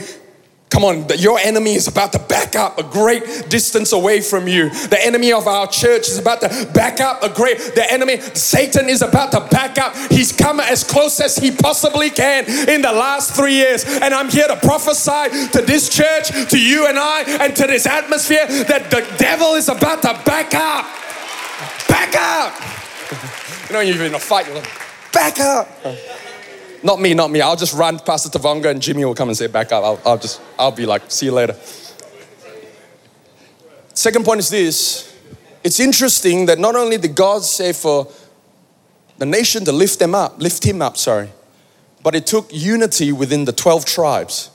Come 0.72 0.84
on, 0.84 1.06
your 1.18 1.38
enemy 1.38 1.74
is 1.74 1.86
about 1.86 2.12
to 2.12 2.18
back 2.18 2.56
up 2.56 2.78
a 2.78 2.82
great 2.82 3.50
distance 3.50 3.92
away 3.92 4.22
from 4.22 4.48
you. 4.48 4.70
The 4.70 4.98
enemy 5.04 5.30
of 5.30 5.46
our 5.46 5.66
church 5.66 6.08
is 6.08 6.16
about 6.18 6.40
to 6.40 6.66
back 6.72 6.98
up 6.98 7.22
a 7.22 7.28
great, 7.28 7.58
the 7.74 7.84
enemy, 7.92 8.18
Satan 8.32 8.88
is 8.88 9.02
about 9.02 9.32
to 9.32 9.40
back 9.50 9.76
up. 9.76 9.94
He's 10.10 10.32
come 10.32 10.60
as 10.60 10.82
close 10.82 11.20
as 11.20 11.36
he 11.36 11.50
possibly 11.50 12.08
can 12.08 12.46
in 12.70 12.80
the 12.80 12.90
last 12.90 13.36
three 13.36 13.52
years. 13.52 13.84
And 13.84 14.14
I'm 14.14 14.30
here 14.30 14.48
to 14.48 14.56
prophesy 14.56 15.50
to 15.52 15.60
this 15.60 15.90
church, 15.90 16.30
to 16.48 16.58
you 16.58 16.86
and 16.86 16.98
I, 16.98 17.24
and 17.44 17.54
to 17.54 17.66
this 17.66 17.84
atmosphere 17.84 18.46
that 18.46 18.90
the 18.90 19.06
devil 19.18 19.56
is 19.56 19.68
about 19.68 20.00
to 20.00 20.18
back 20.24 20.54
up. 20.54 20.86
Back 21.86 22.16
up. 22.16 22.54
You 23.68 23.78
know, 23.78 23.80
you're 23.80 24.04
in 24.04 24.14
a 24.14 24.18
fight, 24.18 24.46
you're 24.46 24.56
like, 24.56 24.68
back 25.12 25.40
up. 25.40 25.66
Not 26.82 27.00
me, 27.00 27.14
not 27.14 27.30
me. 27.30 27.40
I'll 27.40 27.56
just 27.56 27.74
run 27.74 27.98
past 28.00 28.30
the 28.30 28.38
Tavanga 28.38 28.70
and 28.70 28.82
Jimmy 28.82 29.04
will 29.04 29.14
come 29.14 29.28
and 29.28 29.36
say, 29.36 29.46
back 29.46 29.70
up. 29.70 29.84
I'll, 29.84 30.00
I'll 30.04 30.18
just, 30.18 30.40
I'll 30.58 30.72
be 30.72 30.84
like, 30.84 31.02
see 31.10 31.26
you 31.26 31.32
later. 31.32 31.56
Second 33.94 34.24
point 34.24 34.40
is 34.40 34.48
this. 34.48 35.16
It's 35.62 35.78
interesting 35.78 36.46
that 36.46 36.58
not 36.58 36.74
only 36.74 36.98
did 36.98 37.14
God 37.14 37.42
say 37.44 37.72
for 37.72 38.10
the 39.18 39.26
nation 39.26 39.64
to 39.66 39.72
lift 39.72 40.00
them 40.00 40.14
up, 40.14 40.40
lift 40.40 40.64
him 40.64 40.82
up, 40.82 40.96
sorry, 40.96 41.30
but 42.02 42.16
it 42.16 42.26
took 42.26 42.52
unity 42.52 43.12
within 43.12 43.44
the 43.44 43.52
12 43.52 43.84
tribes. 43.84 44.50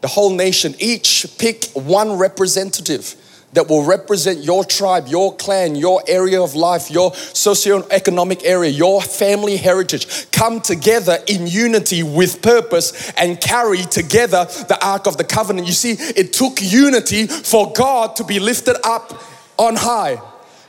The 0.00 0.08
whole 0.08 0.34
nation, 0.34 0.74
each 0.80 1.26
pick 1.38 1.66
one 1.74 2.14
representative 2.14 3.14
that 3.52 3.68
will 3.68 3.84
represent 3.84 4.44
your 4.44 4.64
tribe, 4.64 5.08
your 5.08 5.34
clan, 5.36 5.74
your 5.74 6.02
area 6.06 6.40
of 6.40 6.54
life, 6.54 6.90
your 6.90 7.14
socio-economic 7.14 8.44
area, 8.44 8.70
your 8.70 9.02
family 9.02 9.56
heritage. 9.56 10.30
Come 10.30 10.60
together 10.60 11.18
in 11.26 11.46
unity 11.46 12.02
with 12.02 12.42
purpose 12.42 13.10
and 13.12 13.40
carry 13.40 13.82
together 13.82 14.44
the 14.68 14.78
Ark 14.82 15.06
of 15.06 15.16
the 15.16 15.24
Covenant. 15.24 15.66
You 15.66 15.72
see, 15.72 15.92
it 15.92 16.32
took 16.32 16.60
unity 16.60 17.26
for 17.26 17.72
God 17.72 18.16
to 18.16 18.24
be 18.24 18.38
lifted 18.38 18.76
up 18.84 19.20
on 19.58 19.76
high. 19.76 20.20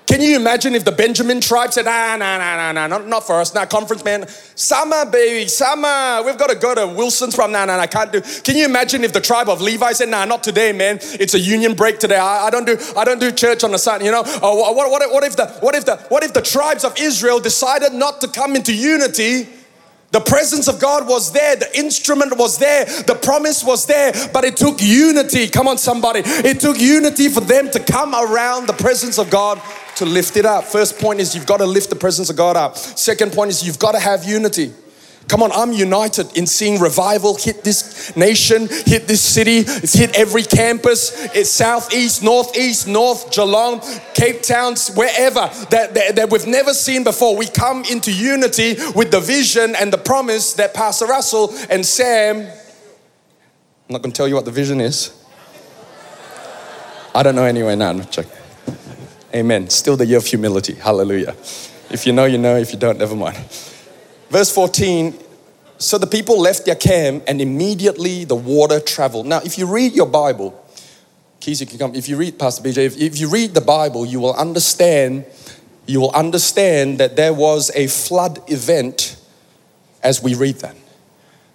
Can 0.07 0.19
you 0.19 0.35
imagine 0.35 0.75
if 0.75 0.83
the 0.83 0.91
Benjamin 0.91 1.39
tribe 1.39 1.71
said, 1.71 1.85
nah, 1.85 2.17
nah, 2.17 2.37
nah, 2.37 2.55
nah, 2.57 2.71
nah, 2.73 2.87
not, 2.87 3.07
not 3.07 3.25
for 3.25 3.39
us, 3.39 3.53
nah, 3.53 3.65
conference 3.65 4.03
man, 4.03 4.27
summer, 4.27 5.05
baby, 5.05 5.47
summer, 5.47 6.21
we've 6.25 6.37
got 6.37 6.49
to 6.49 6.55
go 6.55 6.75
to 6.75 6.85
Wilson's 6.87 7.35
Prom, 7.35 7.51
nah, 7.51 7.63
nah, 7.63 7.77
nah, 7.77 7.83
I 7.83 7.87
can't 7.87 8.11
do. 8.11 8.19
Can 8.19 8.57
you 8.57 8.65
imagine 8.65 9.03
if 9.03 9.13
the 9.13 9.21
tribe 9.21 9.47
of 9.47 9.61
Levi 9.61 9.93
said, 9.93 10.09
nah, 10.09 10.25
not 10.25 10.43
today, 10.43 10.73
man, 10.73 10.99
it's 11.01 11.33
a 11.33 11.39
union 11.39 11.75
break 11.75 11.99
today, 11.99 12.17
I, 12.17 12.47
I 12.47 12.49
don't 12.49 12.65
do, 12.65 12.77
I 12.97 13.05
don't 13.05 13.19
do 13.19 13.31
church 13.31 13.63
on 13.63 13.71
the 13.71 13.79
Sunday, 13.79 14.05
you 14.05 14.11
know? 14.11 14.23
Uh, 14.25 14.51
or 14.51 14.75
what, 14.75 14.91
what, 14.91 15.11
what, 15.11 15.23
if 15.23 15.37
the, 15.37 15.47
what, 15.61 15.75
if 15.75 15.85
the, 15.85 15.95
what 16.09 16.23
if 16.23 16.33
the 16.33 16.41
tribes 16.41 16.83
of 16.83 16.99
Israel 16.99 17.39
decided 17.39 17.93
not 17.93 18.19
to 18.21 18.27
come 18.27 18.55
into 18.55 18.73
unity? 18.73 19.47
The 20.11 20.19
presence 20.19 20.67
of 20.67 20.79
God 20.79 21.07
was 21.07 21.31
there, 21.31 21.55
the 21.55 21.77
instrument 21.77 22.37
was 22.37 22.57
there, 22.57 22.85
the 22.85 23.15
promise 23.15 23.63
was 23.63 23.85
there, 23.85 24.11
but 24.33 24.43
it 24.43 24.57
took 24.57 24.81
unity. 24.81 25.47
Come 25.47 25.69
on, 25.69 25.77
somebody. 25.77 26.21
It 26.25 26.59
took 26.59 26.79
unity 26.79 27.29
for 27.29 27.39
them 27.39 27.71
to 27.71 27.79
come 27.79 28.13
around 28.13 28.67
the 28.67 28.73
presence 28.73 29.17
of 29.17 29.29
God 29.29 29.61
to 29.95 30.05
lift 30.05 30.35
it 30.35 30.45
up. 30.45 30.65
First 30.65 30.99
point 30.99 31.21
is 31.21 31.33
you've 31.33 31.47
got 31.47 31.57
to 31.57 31.65
lift 31.65 31.89
the 31.89 31.95
presence 31.95 32.29
of 32.29 32.35
God 32.35 32.57
up. 32.57 32.75
Second 32.75 33.31
point 33.31 33.51
is 33.51 33.65
you've 33.65 33.79
got 33.79 33.93
to 33.93 33.99
have 33.99 34.25
unity. 34.25 34.73
Come 35.31 35.43
on, 35.43 35.53
I'm 35.53 35.71
united 35.71 36.35
in 36.35 36.45
seeing 36.45 36.77
revival 36.77 37.37
hit 37.37 37.63
this 37.63 38.13
nation, 38.17 38.67
hit 38.67 39.07
this 39.07 39.21
city. 39.21 39.59
It's 39.59 39.93
hit 39.93 40.13
every 40.13 40.43
campus. 40.43 41.13
It's 41.33 41.49
southeast, 41.49 42.21
northeast, 42.21 42.85
north, 42.85 43.31
Geelong, 43.31 43.79
Cape 44.13 44.41
Town, 44.41 44.75
wherever 44.93 45.49
that, 45.69 45.93
that, 45.93 46.17
that, 46.17 46.29
we've 46.29 46.47
never 46.47 46.73
seen 46.73 47.05
before. 47.05 47.37
We 47.37 47.47
come 47.47 47.85
into 47.89 48.11
unity 48.11 48.75
with 48.93 49.11
the 49.11 49.21
vision 49.21 49.73
and 49.79 49.93
the 49.93 49.97
promise 49.97 50.51
that 50.55 50.73
Pastor 50.73 51.05
Russell 51.05 51.55
and 51.69 51.85
Sam. 51.85 52.39
I'm 52.39 52.53
not 53.87 54.03
to 54.03 54.11
tell 54.11 54.27
you 54.27 54.35
what 54.35 54.43
the 54.43 54.51
vision 54.51 54.81
is. 54.81 55.17
I 57.15 57.23
don't 57.23 57.35
know 57.35 57.45
anyway 57.45 57.77
now. 57.77 57.93
No, 57.93 58.03
check. 58.03 58.25
Amen. 59.33 59.69
Still 59.69 59.95
the 59.95 60.05
year 60.05 60.17
of 60.17 60.25
humility. 60.25 60.73
Hallelujah. 60.73 61.37
If 61.89 62.05
you 62.05 62.11
know, 62.11 62.25
you 62.25 62.37
know. 62.37 62.57
If 62.57 62.73
you 62.73 62.79
don't, 62.79 62.99
never 62.99 63.15
mind. 63.15 63.37
Verse 64.31 64.49
14 64.55 65.13
So 65.77 65.97
the 65.97 66.07
people 66.07 66.39
left 66.39 66.65
their 66.65 66.75
camp 66.75 67.25
and 67.27 67.41
immediately 67.41 68.23
the 68.23 68.35
water 68.35 68.79
traveled. 68.79 69.27
Now, 69.27 69.41
if 69.43 69.57
you 69.57 69.67
read 69.67 69.91
your 69.91 70.05
Bible, 70.05 70.57
Keys, 71.41 71.59
you 71.59 71.67
can 71.67 71.77
come. 71.77 71.93
If 71.95 72.07
you 72.07 72.15
read, 72.15 72.39
Pastor 72.39 72.63
BJ, 72.63 72.77
if, 72.77 72.97
if 72.97 73.19
you 73.19 73.29
read 73.29 73.53
the 73.53 73.61
Bible, 73.61 74.05
you 74.05 74.21
will 74.21 74.33
understand, 74.33 75.25
you 75.85 75.99
will 75.99 76.11
understand 76.11 76.99
that 76.99 77.17
there 77.17 77.33
was 77.33 77.71
a 77.75 77.87
flood 77.87 78.39
event 78.49 79.17
as 80.01 80.23
we 80.23 80.33
read 80.33 80.55
that. 80.59 80.77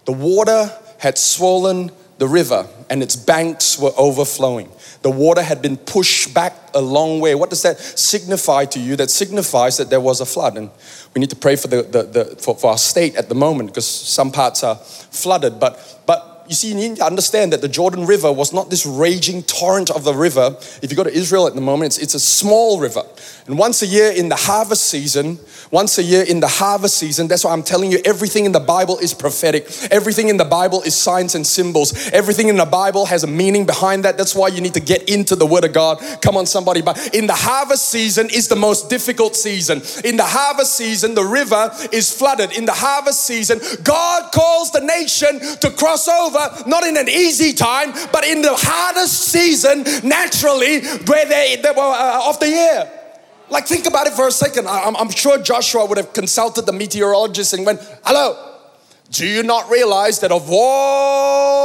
The 0.05 0.13
water 0.13 0.71
had 0.99 1.17
swollen 1.17 1.91
the 2.19 2.29
river 2.29 2.69
and 2.91 3.03
its 3.03 3.17
banks 3.17 3.79
were 3.79 3.93
overflowing. 3.97 4.71
The 5.03 5.11
water 5.11 5.43
had 5.43 5.63
been 5.63 5.77
pushed 5.77 6.35
back 6.35 6.55
a 6.75 6.81
long 6.81 7.21
way. 7.21 7.35
What 7.35 7.51
does 7.51 7.63
that 7.63 7.79
signify 7.79 8.65
to 8.67 8.81
you? 8.81 8.97
That 8.97 9.11
signifies 9.11 9.77
that 9.77 9.91
there 9.91 10.01
was 10.01 10.21
a 10.21 10.27
flood. 10.27 10.57
And 10.57 10.71
we 11.15 11.21
need 11.21 11.31
to 11.31 11.37
pray 11.37 11.57
for, 11.57 11.69
the, 11.69 11.83
the, 11.83 12.03
the 12.03 12.25
for, 12.37 12.57
for 12.57 12.71
our 12.71 12.79
state 12.79 13.17
at 13.17 13.29
the 13.29 13.35
moment 13.35 13.71
because 13.71 13.87
some 13.87 14.31
parts 14.31 14.63
are 14.63 14.77
flooded. 14.77 15.59
But, 15.61 16.03
but 16.07 16.36
you 16.49 16.55
see, 16.55 16.69
you 16.69 16.75
need 16.75 16.97
to 16.97 17.05
understand 17.05 17.53
that 17.53 17.61
the 17.61 17.69
Jordan 17.69 18.07
River 18.07 18.33
was 18.33 18.53
not 18.53 18.71
this 18.71 18.87
raging 18.87 19.43
torrent 19.43 19.91
of 19.91 20.05
the 20.05 20.15
river. 20.15 20.57
If 20.83 20.91
you 20.91 20.97
go 20.97 21.05
to 21.05 21.13
Israel 21.13 21.47
at 21.47 21.55
the 21.55 21.61
moment, 21.61 21.87
it's, 21.87 21.99
it's 21.99 22.15
a 22.15 22.21
small 22.21 22.79
river. 22.79 23.03
And 23.47 23.59
once 23.59 23.83
a 23.83 23.87
year 23.87 24.13
in 24.13 24.29
the 24.29 24.37
harvest 24.37 24.87
season, 24.87 25.39
once 25.71 25.99
a 25.99 26.03
year 26.03 26.23
in 26.23 26.41
the 26.41 26.49
harvest 26.49 26.97
season, 26.97 27.29
that's 27.29 27.45
why 27.45 27.53
I'm 27.53 27.63
telling 27.63 27.91
you 27.91 28.01
everything 28.05 28.45
in 28.45 28.53
the 28.53 28.61
Bible 28.61 28.99
is 28.99 29.15
prophetic. 29.15 29.67
Everything 29.91 30.29
in 30.29 30.37
the 30.37 30.45
Bible 30.45 30.83
is 30.83 30.95
signs 30.95 31.35
and 31.35 31.47
symbols. 31.47 32.09
Everything 32.13 32.49
in 32.49 32.57
the 32.57 32.65
Bible 32.65 33.07
has 33.07 33.25
a 33.25 33.27
meaning 33.27 33.67
behind 33.67 34.05
that. 34.05 34.17
That's 34.17 34.35
why 34.35 34.49
you 34.49 34.61
need 34.61 34.75
to 34.75 34.81
get 34.81 35.09
into 35.09 35.37
the 35.37 35.47
Word 35.47 35.65
of 35.65 35.73
God. 35.73 36.01
Come 36.23 36.37
on, 36.37 36.47
somebody. 36.47 36.83
But 36.83 37.15
in 37.15 37.27
the 37.27 37.35
harvest 37.35 37.89
season 37.89 38.29
is 38.31 38.49
the 38.49 38.57
most 38.57 38.89
difficult 38.89 39.35
season. 39.35 39.83
In 40.05 40.17
the 40.17 40.25
harvest 40.25 40.77
season, 40.77 41.15
the 41.15 41.25
river 41.25 41.71
is 41.93 42.13
flooded. 42.13 42.57
In 42.57 42.65
the 42.65 42.73
harvest 42.73 43.27
season, 43.27 43.61
God 43.83 44.33
calls 44.33 44.71
the 44.71 44.81
nation 44.81 45.41
to 45.61 45.71
cross 45.71 46.09
over 46.09 46.36
over, 46.37 46.69
not 46.69 46.85
in 46.85 46.97
an 46.97 47.09
easy 47.09 47.53
time, 47.53 47.93
but 48.13 48.25
in 48.25 48.43
the 48.43 48.55
hardest 48.55 49.29
season 49.29 49.85
naturally 50.07 50.85
where 51.07 51.27
they, 51.27 51.59
they 51.63 51.71
were 51.71 51.83
uh, 51.83 52.29
of 52.29 52.39
the 52.41 52.49
year. 52.49 52.91
Like, 53.49 53.67
think 53.67 53.87
about 53.87 54.07
it 54.07 54.13
for 54.15 54.27
a 54.27 54.33
second. 54.33 54.67
I'm, 54.67 54.97
I'm 54.97 55.11
sure 55.11 55.41
Joshua 55.41 55.87
would 55.87 55.99
have 55.99 56.13
consulted 56.13 56.67
the 56.67 56.73
meteorologist 56.73 57.53
and 57.53 57.65
went, 57.65 57.81
Hello, 58.05 58.55
do 59.11 59.27
you 59.27 59.43
not 59.43 59.71
realize 59.71 60.21
that 60.21 60.33
of 60.33 60.49
all 60.51 61.56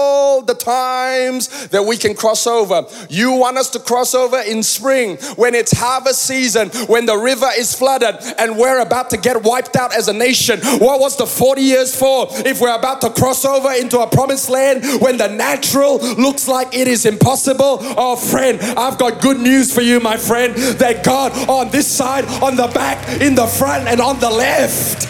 the 0.48 0.54
times 0.54 1.68
that 1.68 1.84
we 1.84 1.98
can 1.98 2.16
cross 2.16 2.48
over, 2.48 2.86
you 3.10 3.34
want 3.34 3.58
us 3.58 3.70
to 3.72 3.80
cross 3.80 4.14
over 4.14 4.40
in 4.40 4.64
spring 4.64 5.18
when 5.36 5.56
it's 5.56 5.72
harvest 5.72 6.24
season, 6.24 6.70
when 6.88 7.06
the 7.06 7.18
river 7.18 7.48
is 7.58 7.74
flooded 7.74 8.16
and 8.38 8.58
we're 8.58 8.80
about 8.80 9.10
to 9.12 9.18
get 9.18 9.44
wiped 9.44 9.76
out 9.76 9.96
as 9.96 10.08
a 10.08 10.14
nation? 10.14 10.60
What 10.80 11.00
was 11.00 11.18
the 11.18 11.26
40 11.26 11.62
years 11.62 11.96
for 11.96 12.28
if 12.46 12.62
we're 12.62 12.76
about 12.76 13.02
to 13.02 13.10
cross 13.10 13.46
over 13.46 13.72
into 13.74 14.00
a 14.00 14.08
promised 14.08 14.50
land 14.50 14.84
when 15.02 15.18
the 15.18 15.28
natural 15.28 15.98
looks 15.98 16.48
like 16.48 16.76
it 16.76 16.88
is 16.88 17.06
impossible? 17.06 17.78
Oh, 17.82 18.16
friend, 18.16 18.62
I've 18.62 18.98
got 18.98 19.22
good 19.22 19.40
news 19.40 19.74
for 19.74 19.82
you, 19.82 20.00
my 20.00 20.18
friend, 20.18 20.56
that 20.56 21.04
God 21.04 21.32
on 21.50 21.72
this 21.72 21.88
side, 21.88 22.26
on 22.44 22.56
the 22.56 22.68
back, 22.68 23.22
in 23.22 23.36
the 23.36 23.48
front, 23.48 23.88
and 23.88 24.00
on 24.02 24.20
the 24.20 24.30
left 24.30 25.08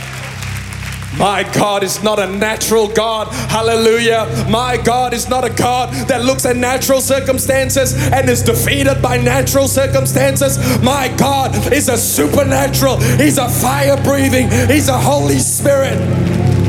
my 1.18 1.44
God 1.54 1.84
is 1.84 2.02
not 2.04 2.20
a 2.20 2.28
natural 2.28 2.88
God. 2.88 3.28
Hallelujah. 3.28 4.48
My 4.50 4.78
God 4.78 5.14
is 5.14 5.28
not 5.28 5.44
a 5.44 5.50
God 5.50 5.94
that 6.08 6.24
looks 6.24 6.46
at 6.46 6.56
natural 6.56 7.02
circumstances 7.02 7.94
and 8.12 8.30
is 8.30 8.42
defeated 8.42 9.02
by 9.02 9.18
natural 9.18 9.68
circumstances. 9.68 10.58
My 10.82 11.14
God 11.18 11.74
is 11.74 11.90
a 11.90 11.98
supernatural, 11.98 12.98
He's 12.98 13.38
a 13.38 13.50
fire 13.50 14.02
breathing, 14.04 14.50
He's 14.70 14.88
a 14.88 14.98
Holy 14.98 15.40
Spirit 15.40 16.00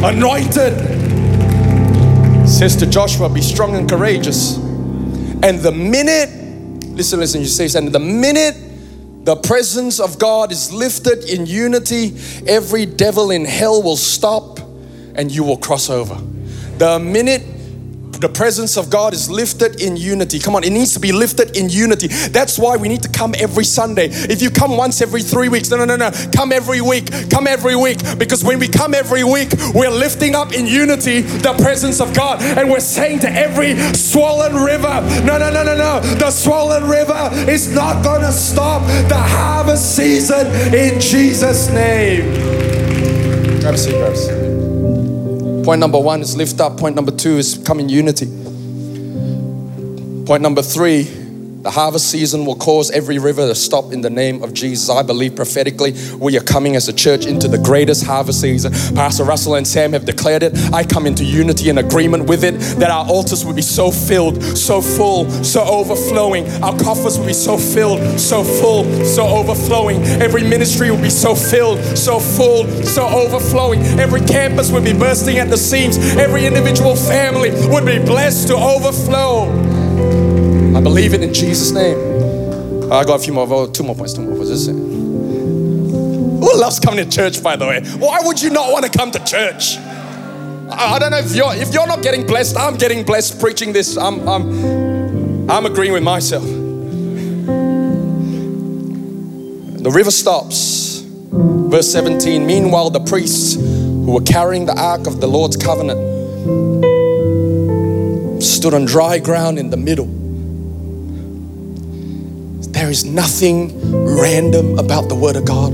anointed. 0.05 1.01
Says 2.49 2.77
to 2.77 2.87
Joshua, 2.87 3.29
Be 3.29 3.41
strong 3.41 3.77
and 3.77 3.89
courageous. 3.89 4.57
And 5.45 5.61
the 5.61 5.73
minute, 5.73 6.31
listen, 6.91 7.21
listen, 7.21 7.41
you 7.41 7.47
say 7.47 7.69
something, 7.69 7.93
the 7.93 7.99
minute 7.99 8.57
the 9.25 9.37
presence 9.37 10.01
of 10.01 10.19
God 10.19 10.51
is 10.51 10.73
lifted 10.73 11.25
in 11.31 11.47
unity, 11.47 12.17
every 12.47 12.87
devil 12.87 13.31
in 13.31 13.45
hell 13.45 13.83
will 13.83 13.97
stop 13.97 14.59
and 15.15 15.31
you 15.31 15.45
will 15.45 15.59
cross 15.59 15.91
over. 15.91 16.17
The 16.79 16.99
minute 16.99 17.43
the 18.21 18.29
presence 18.29 18.77
of 18.77 18.91
God 18.91 19.15
is 19.15 19.31
lifted 19.31 19.81
in 19.81 19.97
unity. 19.97 20.39
Come 20.39 20.55
on, 20.55 20.65
it 20.65 20.71
needs 20.71 20.93
to 20.95 21.01
be 21.01 21.13
lifted 21.13 21.57
in 21.57 21.69
unity. 21.69 22.09
That's 22.09 22.59
why 22.59 22.77
we 22.77 22.89
need 22.89 23.03
to 23.03 23.09
come 23.09 23.35
every 23.39 23.65
Sunday. 23.65 24.09
If 24.11 24.43
you 24.43 24.51
come 24.51 24.77
once 24.77 25.01
every 25.01 25.23
three 25.23 25.49
weeks, 25.49 25.71
no, 25.71 25.77
no, 25.77 25.85
no, 25.85 25.97
no. 25.97 26.11
Come 26.35 26.53
every 26.53 26.81
week. 26.81 27.11
Come 27.31 27.47
every 27.47 27.77
week. 27.77 27.99
Because 28.19 28.45
when 28.45 28.59
we 28.59 28.69
come 28.69 28.95
every 28.95 29.25
week, 29.25 29.53
we're 29.75 29.91
lifting 29.91 30.35
up 30.35 30.53
in 30.53 30.67
unity 30.67 31.23
the 31.23 31.55
presence 31.55 32.01
of 32.01 32.15
God. 32.15 32.43
And 32.43 32.71
we're 32.71 32.81
saying 32.81 33.21
to 33.21 33.31
every 33.31 33.77
swollen 33.95 34.55
river, 34.57 35.01
no, 35.25 35.39
no, 35.39 35.51
no, 35.51 35.65
no, 35.65 35.77
no. 35.77 36.01
The 36.17 36.31
swollen 36.31 36.89
river 36.89 37.31
is 37.49 37.75
not 37.75 38.05
going 38.05 38.23
to 38.23 38.33
stop 38.33 38.83
the 39.09 39.19
harvest 39.19 39.97
season 39.97 40.47
in 40.75 41.01
Jesus' 41.01 41.71
name. 41.71 42.33
Grab 43.61 43.75
a 43.75 43.79
seat, 43.79 43.93
grab 43.93 44.13
a 44.13 44.17
seat. 44.17 44.42
Point 45.65 45.81
number 45.81 45.99
one 45.99 46.21
is 46.21 46.37
lift 46.37 46.61
up. 46.61 46.79
Point 46.79 46.97
number 46.97 47.13
two 47.13 47.39
is 47.39 47.57
come 47.65 47.79
in 47.79 47.89
unity. 47.89 48.27
Point 50.27 50.43
number 50.43 50.63
three 50.63 51.22
The 51.63 51.71
harvest 51.71 52.11
season 52.11 52.45
will 52.45 52.57
cause 52.57 52.91
every 52.91 53.21
river 53.21 53.47
to 53.47 53.55
stop 53.55 53.93
in 53.93 54.01
the 54.01 54.11
name 54.11 54.43
of 54.43 54.53
Jesus. 54.53 54.91
I 54.91 55.03
believe 55.03 55.37
prophetically 55.37 55.95
we 56.19 56.37
are 56.37 56.43
coming 56.43 56.75
as 56.75 56.89
a 56.89 56.93
church 56.93 57.25
into 57.25 57.47
the 57.47 57.57
greatest 57.57 58.05
harvest 58.05 58.41
season. 58.41 58.73
Pastor 58.97 59.23
Russell 59.23 59.55
and 59.55 59.67
Sam 59.67 59.93
have 59.93 60.05
declared 60.05 60.43
it. 60.43 60.59
I 60.73 60.83
come 60.83 61.07
into 61.07 61.25
unity 61.25 61.71
and 61.71 61.79
agreement 61.79 62.29
with 62.29 62.43
it 62.43 62.59
that 62.81 62.91
our 62.91 63.07
altars 63.07 63.45
will 63.45 63.55
be 63.55 63.63
so 63.63 63.93
filled, 63.93 64.43
so 64.43 64.83
full, 64.83 65.31
so 65.45 65.63
overflowing. 65.63 66.51
Our 66.65 66.77
coffers 66.81 67.17
will 67.17 67.27
be 67.27 67.33
so 67.33 67.57
filled, 67.57 68.19
so 68.19 68.43
full, 68.43 68.83
so 69.05 69.25
overflowing. 69.25 70.03
Every 70.21 70.43
ministry 70.43 70.91
will 70.91 71.01
be 71.01 71.11
so 71.11 71.37
filled, 71.37 71.79
so 71.97 72.19
full, 72.19 72.67
so 72.83 73.07
overflowing. 73.07 73.83
Every 74.01 74.21
campus 74.23 74.73
will 74.73 74.83
be 74.83 74.95
bursting 74.95 75.39
at 75.39 75.49
the 75.49 75.57
seams. 75.57 75.97
Every 76.17 76.45
individual 76.45 76.97
family 76.97 77.51
would 77.69 77.87
be 77.87 78.01
blessed 78.01 78.49
to 78.49 78.57
overflow. 78.57 79.82
Believe 80.83 81.15
it 81.15 81.23
in 81.23 81.33
Jesus' 81.33 81.71
name. 81.71 81.97
I 82.93 83.05
got 83.05 83.21
a 83.21 83.23
few 83.23 83.33
more, 83.33 83.69
two 83.69 83.85
more 83.85 83.95
points, 83.95 84.15
two 84.15 84.23
more 84.23 84.35
points. 84.35 84.51
This 84.51 84.63
is 84.63 84.69
it. 84.69 84.75
Who 84.75 86.59
loves 86.59 86.81
coming 86.81 87.09
to 87.09 87.11
church, 87.11 87.41
by 87.41 87.55
the 87.55 87.67
way? 87.67 87.83
Why 87.99 88.19
would 88.23 88.43
you 88.43 88.51
not 88.51 88.73
want 88.73 88.85
to 88.85 88.99
come 88.99 89.13
to 89.13 89.25
church? 89.25 89.77
I, 89.79 90.95
I 90.95 90.99
don't 90.99 91.13
know 91.13 91.19
if 91.19 91.37
you're 91.37 91.55
if 91.55 91.73
you're 91.73 91.87
not 91.87 92.03
getting 92.03 92.27
blessed. 92.27 92.57
I'm 92.57 92.77
getting 92.77 93.05
blessed 93.05 93.41
preaching 93.41 93.73
this. 93.73 93.97
I'm 93.97 94.29
I'm 94.29 95.49
I'm 95.49 95.67
agreeing 95.67 95.93
with 95.93 96.03
myself. 96.03 96.45
The 99.83 99.91
river 99.91 100.11
stops. 100.11 101.03
Verse 101.31 101.91
17. 101.93 102.45
Meanwhile, 102.45 102.91
the 102.91 103.01
priests 103.01 103.55
who 103.55 104.13
were 104.13 104.21
carrying 104.21 104.67
the 104.67 104.79
ark 104.79 105.07
of 105.07 105.21
the 105.21 105.29
Lord's 105.29 105.57
covenant 105.57 106.01
stood 108.43 108.75
on 108.75 108.85
dry 108.85 109.19
ground 109.19 109.59
in 109.59 109.71
the 109.71 109.77
middle 109.77 110.22
there 112.83 112.91
is 112.91 113.05
nothing 113.05 113.71
random 114.19 114.77
about 114.77 115.09
the 115.09 115.15
Word 115.15 115.37
of 115.37 115.45
God. 115.45 115.71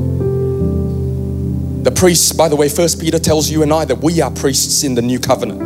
The 1.83 1.91
priests, 1.91 2.33
by 2.33 2.51
the 2.51 2.57
way, 2.57 2.69
First 2.69 3.01
Peter 3.01 3.19
tells 3.19 3.49
you 3.49 3.63
and 3.63 3.73
I 3.73 3.87
that 3.87 4.01
we 4.03 4.21
are 4.21 4.31
priests 4.31 4.85
in 4.85 4.95
the 4.95 5.01
new 5.01 5.19
covenant. 5.19 5.59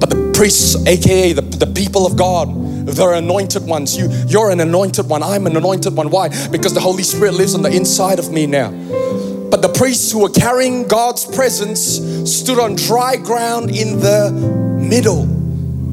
But 0.00 0.10
the 0.10 0.32
priests, 0.34 0.84
aka 0.84 1.32
the, 1.32 1.42
the 1.42 1.72
people 1.72 2.06
of 2.06 2.16
God, 2.16 2.48
they're 2.88 3.14
anointed 3.14 3.68
ones. 3.68 3.96
You, 3.96 4.10
you're 4.26 4.50
an 4.50 4.58
anointed 4.58 5.08
one. 5.08 5.22
I'm 5.22 5.46
an 5.46 5.56
anointed 5.56 5.94
one. 5.94 6.10
Why? 6.10 6.28
Because 6.48 6.74
the 6.74 6.80
Holy 6.80 7.04
Spirit 7.04 7.34
lives 7.34 7.54
on 7.54 7.62
the 7.62 7.70
inside 7.70 8.18
of 8.18 8.32
me 8.32 8.48
now. 8.48 8.72
But 8.72 9.62
the 9.62 9.72
priests 9.72 10.10
who 10.10 10.22
were 10.22 10.30
carrying 10.30 10.88
God's 10.88 11.24
presence 11.24 11.80
stood 12.28 12.58
on 12.58 12.74
dry 12.74 13.14
ground 13.14 13.70
in 13.70 14.00
the 14.00 14.32
middle 14.80 15.37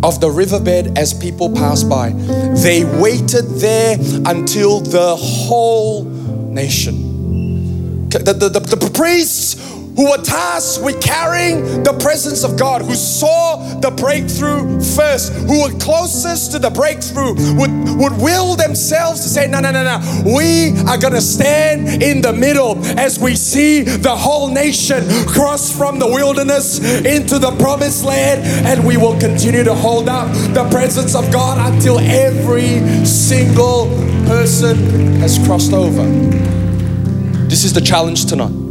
of 0.03 0.21
the 0.21 0.29
riverbed 0.29 0.97
as 0.97 1.13
people 1.13 1.51
passed 1.51 1.89
by. 1.89 2.09
They 2.09 2.83
waited 2.83 3.45
there 3.59 3.97
until 4.25 4.81
the 4.81 5.15
whole 5.15 6.03
nation. 6.03 8.09
The, 8.09 8.33
the, 8.33 8.49
the, 8.49 8.59
the 8.59 8.91
priests 8.91 9.55
who 9.95 10.09
were 10.09 10.21
tasked 10.21 10.83
with 10.83 11.01
carrying 11.01 11.83
the 11.83 11.93
presence 11.99 12.43
of 12.43 12.57
God, 12.57 12.81
who 12.81 12.95
saw 12.95 13.57
the 13.79 13.91
breakthrough 13.91 14.79
first, 14.81 15.31
who 15.33 15.63
were 15.63 15.79
closest 15.79 16.51
to 16.51 16.59
the 16.59 16.69
breakthrough, 16.69 17.33
would, 17.55 17.71
would 17.97 18.21
will 18.21 18.55
themselves 18.55 19.21
to 19.21 19.29
say, 19.29 19.47
No, 19.47 19.59
no, 19.59 19.71
no, 19.71 19.83
no. 19.83 20.35
We 20.35 20.77
are 20.87 20.97
going 20.97 21.13
to 21.13 21.21
stand 21.21 22.03
in 22.03 22.21
the 22.21 22.33
middle 22.33 22.83
as 22.99 23.19
we 23.19 23.35
see 23.35 23.81
the 23.83 24.15
whole 24.15 24.49
nation 24.49 25.03
cross 25.27 25.75
from 25.75 25.99
the 25.99 26.07
wilderness 26.07 26.79
into 27.05 27.39
the 27.39 27.51
promised 27.57 28.03
land, 28.03 28.41
and 28.65 28.85
we 28.85 28.97
will 28.97 29.17
continue 29.19 29.63
to 29.63 29.73
hold 29.73 30.09
up 30.09 30.27
the 30.53 30.67
presence 30.71 31.15
of 31.15 31.31
God 31.31 31.73
until 31.73 31.99
every 31.99 33.05
single 33.05 33.85
person 34.25 34.77
has 35.19 35.37
crossed 35.45 35.73
over. 35.73 36.03
This 37.47 37.63
is 37.63 37.73
the 37.73 37.81
challenge 37.81 38.25
tonight. 38.25 38.64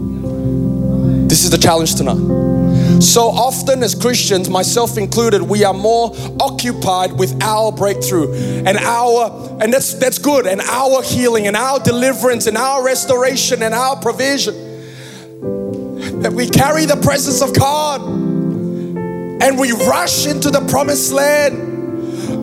This 1.29 1.45
is 1.45 1.51
the 1.51 1.59
challenge 1.59 1.95
tonight. 1.95 3.03
So 3.03 3.29
often, 3.29 3.83
as 3.83 3.95
Christians, 3.95 4.49
myself 4.49 4.97
included, 4.97 5.43
we 5.43 5.65
are 5.65 5.75
more 5.75 6.15
occupied 6.41 7.13
with 7.13 7.43
our 7.43 7.73
breakthrough 7.73 8.33
and 8.65 8.79
our, 8.79 9.59
and 9.61 9.73
that's 9.73 9.95
that's 9.95 10.19
good, 10.19 10.47
and 10.47 10.61
our 10.61 11.03
healing 11.03 11.47
and 11.47 11.57
our 11.57 11.81
deliverance 11.81 12.47
and 12.47 12.57
our 12.57 12.85
restoration 12.85 13.63
and 13.63 13.75
our 13.75 13.97
provision. 13.97 14.55
That 16.23 16.33
we 16.33 16.49
carry 16.49 16.87
the 16.87 16.97
presence 16.97 17.43
of 17.43 17.55
God 17.59 18.01
and 19.43 19.59
we 19.59 19.73
rush 19.73 20.27
into 20.27 20.51
the 20.51 20.61
promised 20.69 21.13
land 21.13 21.74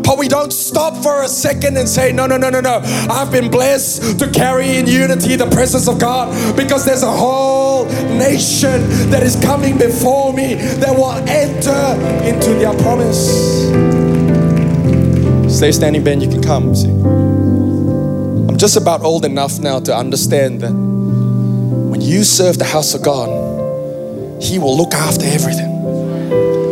but 0.04 0.18
we 0.18 0.28
don't 0.28 0.52
stop 0.52 1.02
for 1.04 1.24
a 1.24 1.28
second 1.28 1.78
and 1.78 1.88
say, 1.88 2.12
No, 2.12 2.26
no, 2.28 2.38
no, 2.38 2.50
no, 2.50 2.62
no. 2.62 2.82
I've 3.10 3.32
been 3.32 3.50
blessed 3.50 4.20
to 4.20 4.30
carry 4.30 4.78
in 4.78 4.88
unity 4.88 5.36
the 5.36 5.50
presence 5.50 5.88
of 5.88 6.00
God 6.00 6.56
because 6.56 6.86
there's 6.86 7.04
a 7.04 7.12
whole 7.12 7.86
nation 7.86 9.10
that 9.10 9.24
is 9.24 9.36
coming 9.44 9.78
before 9.78 10.34
me 10.34 10.56
that 10.56 10.96
will 10.96 11.14
enter 11.28 12.26
into 12.26 12.54
their 12.56 12.74
promise. 12.80 13.92
Stay 15.56 15.72
standing, 15.72 16.04
Ben. 16.04 16.22
You 16.22 16.30
can 16.30 16.42
come. 16.42 16.76
See. 16.76 16.90
I'm 16.90 18.58
just 18.58 18.78
about 18.78 19.02
old 19.02 19.26
enough 19.26 19.60
now 19.60 19.80
to 19.82 19.96
understand 19.96 20.62
that 20.62 20.72
when 20.72 22.02
you 22.02 22.24
serve 22.24 22.58
the 22.58 22.66
house 22.66 22.94
of 22.94 23.04
God, 23.04 23.30
He 24.42 24.60
will 24.60 24.76
look 24.76 24.94
after 24.94 25.26
everything. 25.26 25.70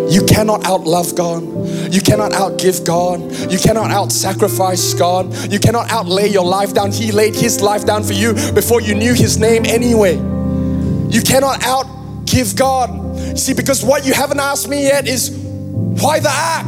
You 0.10 0.26
cannot 0.26 0.62
outlove 0.62 1.16
God. 1.16 1.59
You 1.92 2.02
cannot 2.02 2.32
outgive 2.34 2.86
God. 2.86 3.20
You 3.52 3.58
cannot 3.58 3.92
out 3.92 4.12
sacrifice 4.12 4.94
God. 4.94 5.34
You 5.52 5.60
cannot 5.60 5.90
outlay 5.92 6.28
your 6.28 6.46
life 6.46 6.74
down. 6.74 6.92
He 6.92 7.12
laid 7.12 7.36
His 7.36 7.62
life 7.62 7.86
down 7.86 8.04
for 8.04 8.14
you 8.14 8.34
before 8.54 8.82
you 8.82 8.96
knew 8.96 9.14
His 9.14 9.38
name 9.38 9.66
anyway. 9.66 10.16
You 10.16 11.22
cannot 11.22 11.62
outgive 11.62 12.56
God. 12.56 13.38
See, 13.38 13.54
because 13.54 13.84
what 13.84 14.06
you 14.06 14.14
haven't 14.14 14.40
asked 14.40 14.68
me 14.68 14.84
yet 14.84 15.08
is 15.08 15.32
why 15.32 16.20
the 16.20 16.30
ark? 16.30 16.68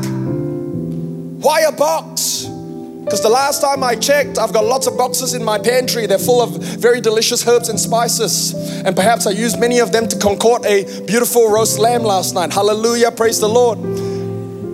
Why 1.43 1.61
a 1.61 1.71
box? 1.71 2.45
Because 3.03 3.21
the 3.21 3.29
last 3.29 3.61
time 3.61 3.83
I 3.83 3.95
checked, 3.95 4.37
I've 4.37 4.53
got 4.53 4.63
lots 4.63 4.87
of 4.87 4.97
boxes 4.97 5.33
in 5.33 5.43
my 5.43 5.57
pantry. 5.59 6.05
They're 6.05 6.19
full 6.19 6.41
of 6.41 6.51
very 6.79 7.01
delicious 7.01 7.47
herbs 7.47 7.69
and 7.69 7.79
spices. 7.79 8.53
And 8.53 8.95
perhaps 8.95 9.27
I 9.27 9.31
used 9.31 9.59
many 9.59 9.79
of 9.79 9.91
them 9.91 10.07
to 10.07 10.17
concord 10.17 10.65
a 10.65 10.83
beautiful 11.05 11.51
roast 11.51 11.77
lamb 11.77 12.03
last 12.03 12.35
night. 12.35 12.53
Hallelujah, 12.53 13.11
praise 13.11 13.39
the 13.39 13.49
Lord. 13.49 13.79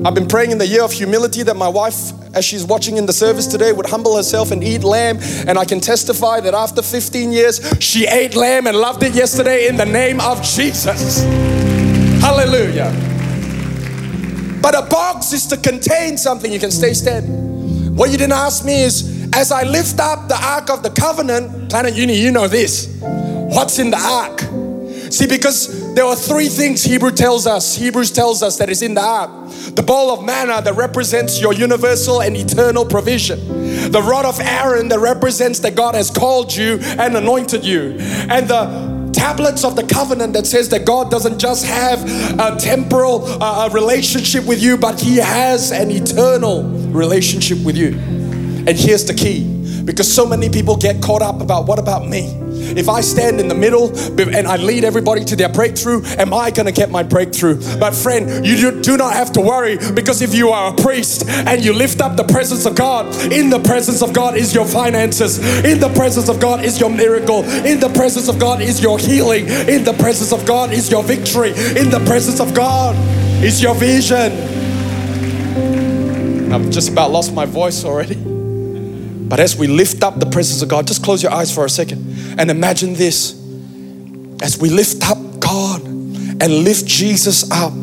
I've 0.05 0.13
been 0.13 0.27
praying 0.27 0.51
in 0.51 0.59
the 0.59 0.67
year 0.67 0.83
of 0.83 0.91
humility 0.91 1.41
that 1.43 1.55
my 1.55 1.67
wife, 1.67 2.11
as 2.35 2.45
she's 2.45 2.63
watching 2.63 2.97
in 2.97 3.07
the 3.07 3.13
service 3.13 3.47
today, 3.47 3.71
would 3.71 3.87
humble 3.87 4.15
herself 4.15 4.51
and 4.51 4.63
eat 4.63 4.83
lamb. 4.83 5.17
And 5.47 5.57
I 5.57 5.65
can 5.65 5.79
testify 5.79 6.39
that 6.41 6.53
after 6.53 6.83
15 6.83 7.31
years, 7.31 7.59
she 7.79 8.05
ate 8.05 8.35
lamb 8.35 8.67
and 8.67 8.77
loved 8.77 9.01
it 9.01 9.15
yesterday 9.15 9.67
in 9.67 9.75
the 9.75 9.85
name 9.85 10.21
of 10.21 10.43
Jesus. 10.43 11.23
Hallelujah. 12.21 12.91
But 14.61 14.77
a 14.77 14.83
box 14.83 15.33
is 15.33 15.47
to 15.47 15.57
contain 15.57 16.17
something. 16.17 16.53
You 16.53 16.59
can 16.59 16.71
stay 16.71 16.93
standing. 16.93 17.95
What 17.95 18.11
you 18.11 18.17
didn't 18.17 18.33
ask 18.33 18.63
me 18.63 18.83
is, 18.83 19.27
as 19.33 19.51
I 19.51 19.63
lift 19.63 19.99
up 19.99 20.27
the 20.27 20.39
Ark 20.39 20.69
of 20.69 20.83
the 20.83 20.91
Covenant, 20.91 21.71
Planet 21.71 21.95
Uni, 21.95 22.15
you 22.15 22.31
know 22.31 22.47
this. 22.47 22.99
What's 23.01 23.79
in 23.79 23.89
the 23.89 23.97
Ark? 23.97 24.41
See, 25.11 25.25
because 25.25 25.86
there 25.97 26.05
are 26.05 26.15
three 26.15 26.47
things 26.47 26.83
Hebrew 26.83 27.09
tells 27.09 27.47
us. 27.47 27.75
Hebrews 27.75 28.11
tells 28.11 28.43
us 28.43 28.59
that 28.59 28.69
is 28.69 28.83
in 28.83 28.93
the 28.93 29.01
ark. 29.01 29.31
The 29.73 29.81
bowl 29.81 30.11
of 30.11 30.23
manna 30.23 30.61
that 30.61 30.75
represents 30.75 31.41
your 31.41 31.53
universal 31.53 32.21
and 32.21 32.37
eternal 32.37 32.85
provision. 32.85 33.39
The 33.91 34.03
rod 34.03 34.23
of 34.23 34.39
Aaron 34.39 34.89
that 34.89 34.99
represents 34.99 35.57
that 35.61 35.73
God 35.73 35.95
has 35.95 36.11
called 36.11 36.55
you 36.55 36.77
and 36.99 37.17
anointed 37.17 37.65
you. 37.65 37.97
And 38.29 38.47
the 38.47 39.09
tablets 39.11 39.63
of 39.63 39.75
the 39.75 39.87
covenant 39.87 40.33
that 40.33 40.45
says 40.45 40.69
that 40.69 40.85
God 40.85 41.09
doesn't 41.09 41.39
just 41.39 41.65
have 41.65 42.03
a 42.39 42.55
temporal 42.59 43.25
uh, 43.41 43.67
relationship 43.73 44.45
with 44.45 44.61
you, 44.61 44.77
but 44.77 45.01
He 45.01 45.15
has 45.15 45.71
an 45.71 45.89
eternal 45.89 46.61
relationship 46.91 47.57
with 47.65 47.75
you. 47.75 47.97
And 48.67 48.77
here's 48.77 49.05
the 49.05 49.15
key 49.15 49.56
because 49.87 50.13
so 50.13 50.25
many 50.25 50.49
people 50.49 50.75
get 50.75 51.01
caught 51.01 51.21
up 51.21 51.39
about 51.39 51.65
what 51.65 51.79
about 51.79 52.05
me? 52.05 52.35
If 52.75 52.89
I 52.89 52.99
stand 52.99 53.39
in 53.39 53.47
the 53.47 53.55
middle 53.55 53.97
and 54.19 54.45
I 54.45 54.57
lead 54.57 54.83
everybody 54.83 55.23
to 55.23 55.35
their 55.37 55.47
breakthrough, 55.47 56.03
am 56.19 56.33
I 56.33 56.51
going 56.51 56.65
to 56.65 56.73
get 56.73 56.91
my 56.91 57.03
breakthrough? 57.03 57.55
But 57.79 57.95
friend, 57.95 58.45
you 58.45 58.81
do 58.81 58.97
not 58.97 59.13
have 59.13 59.31
to 59.33 59.41
worry 59.41 59.77
because 59.95 60.21
if 60.21 60.35
you 60.35 60.49
are 60.49 60.73
a 60.73 60.75
priest 60.75 61.25
and 61.29 61.63
you 61.63 61.71
lift 61.71 62.01
up 62.01 62.17
the 62.17 62.25
presence 62.25 62.65
of 62.65 62.75
God, 62.75 63.15
in 63.31 63.49
the 63.49 63.59
presence 63.59 64.01
of 64.01 64.11
God 64.11 64.35
is 64.35 64.53
your 64.53 64.65
finances, 64.65 65.39
in 65.63 65.79
the 65.79 65.89
presence 65.95 66.27
of 66.27 66.41
God 66.41 66.65
is 66.65 66.79
your 66.79 66.89
miracle, 66.89 67.45
in 67.65 67.79
the 67.79 67.89
presence 67.89 68.27
of 68.27 68.37
God 68.37 68.61
is 68.61 68.81
your 68.83 68.99
healing, 68.99 69.47
in 69.47 69.85
the 69.85 69.93
presence 69.93 70.33
of 70.33 70.45
God 70.45 70.73
is 70.73 70.91
your 70.91 71.03
victory, 71.03 71.51
in 71.51 71.89
the 71.89 72.03
presence 72.05 72.41
of 72.41 72.53
God 72.53 72.93
is 73.41 73.63
your 73.63 73.75
vision. 73.75 74.33
I've 76.51 76.69
just 76.71 76.89
about 76.89 77.11
lost 77.11 77.33
my 77.33 77.45
voice 77.45 77.85
already. 77.85 78.21
But 79.27 79.39
as 79.39 79.55
we 79.55 79.67
lift 79.67 80.03
up 80.03 80.19
the 80.19 80.25
presence 80.25 80.61
of 80.61 80.69
God, 80.69 80.87
just 80.87 81.03
close 81.03 81.21
your 81.21 81.31
eyes 81.31 81.53
for 81.53 81.65
a 81.65 81.69
second 81.69 82.39
and 82.39 82.49
imagine 82.49 82.93
this. 82.93 83.33
As 84.41 84.57
we 84.57 84.69
lift 84.69 85.09
up 85.09 85.17
God 85.39 85.83
and 85.85 86.63
lift 86.63 86.85
Jesus 86.85 87.49
up, 87.51 87.73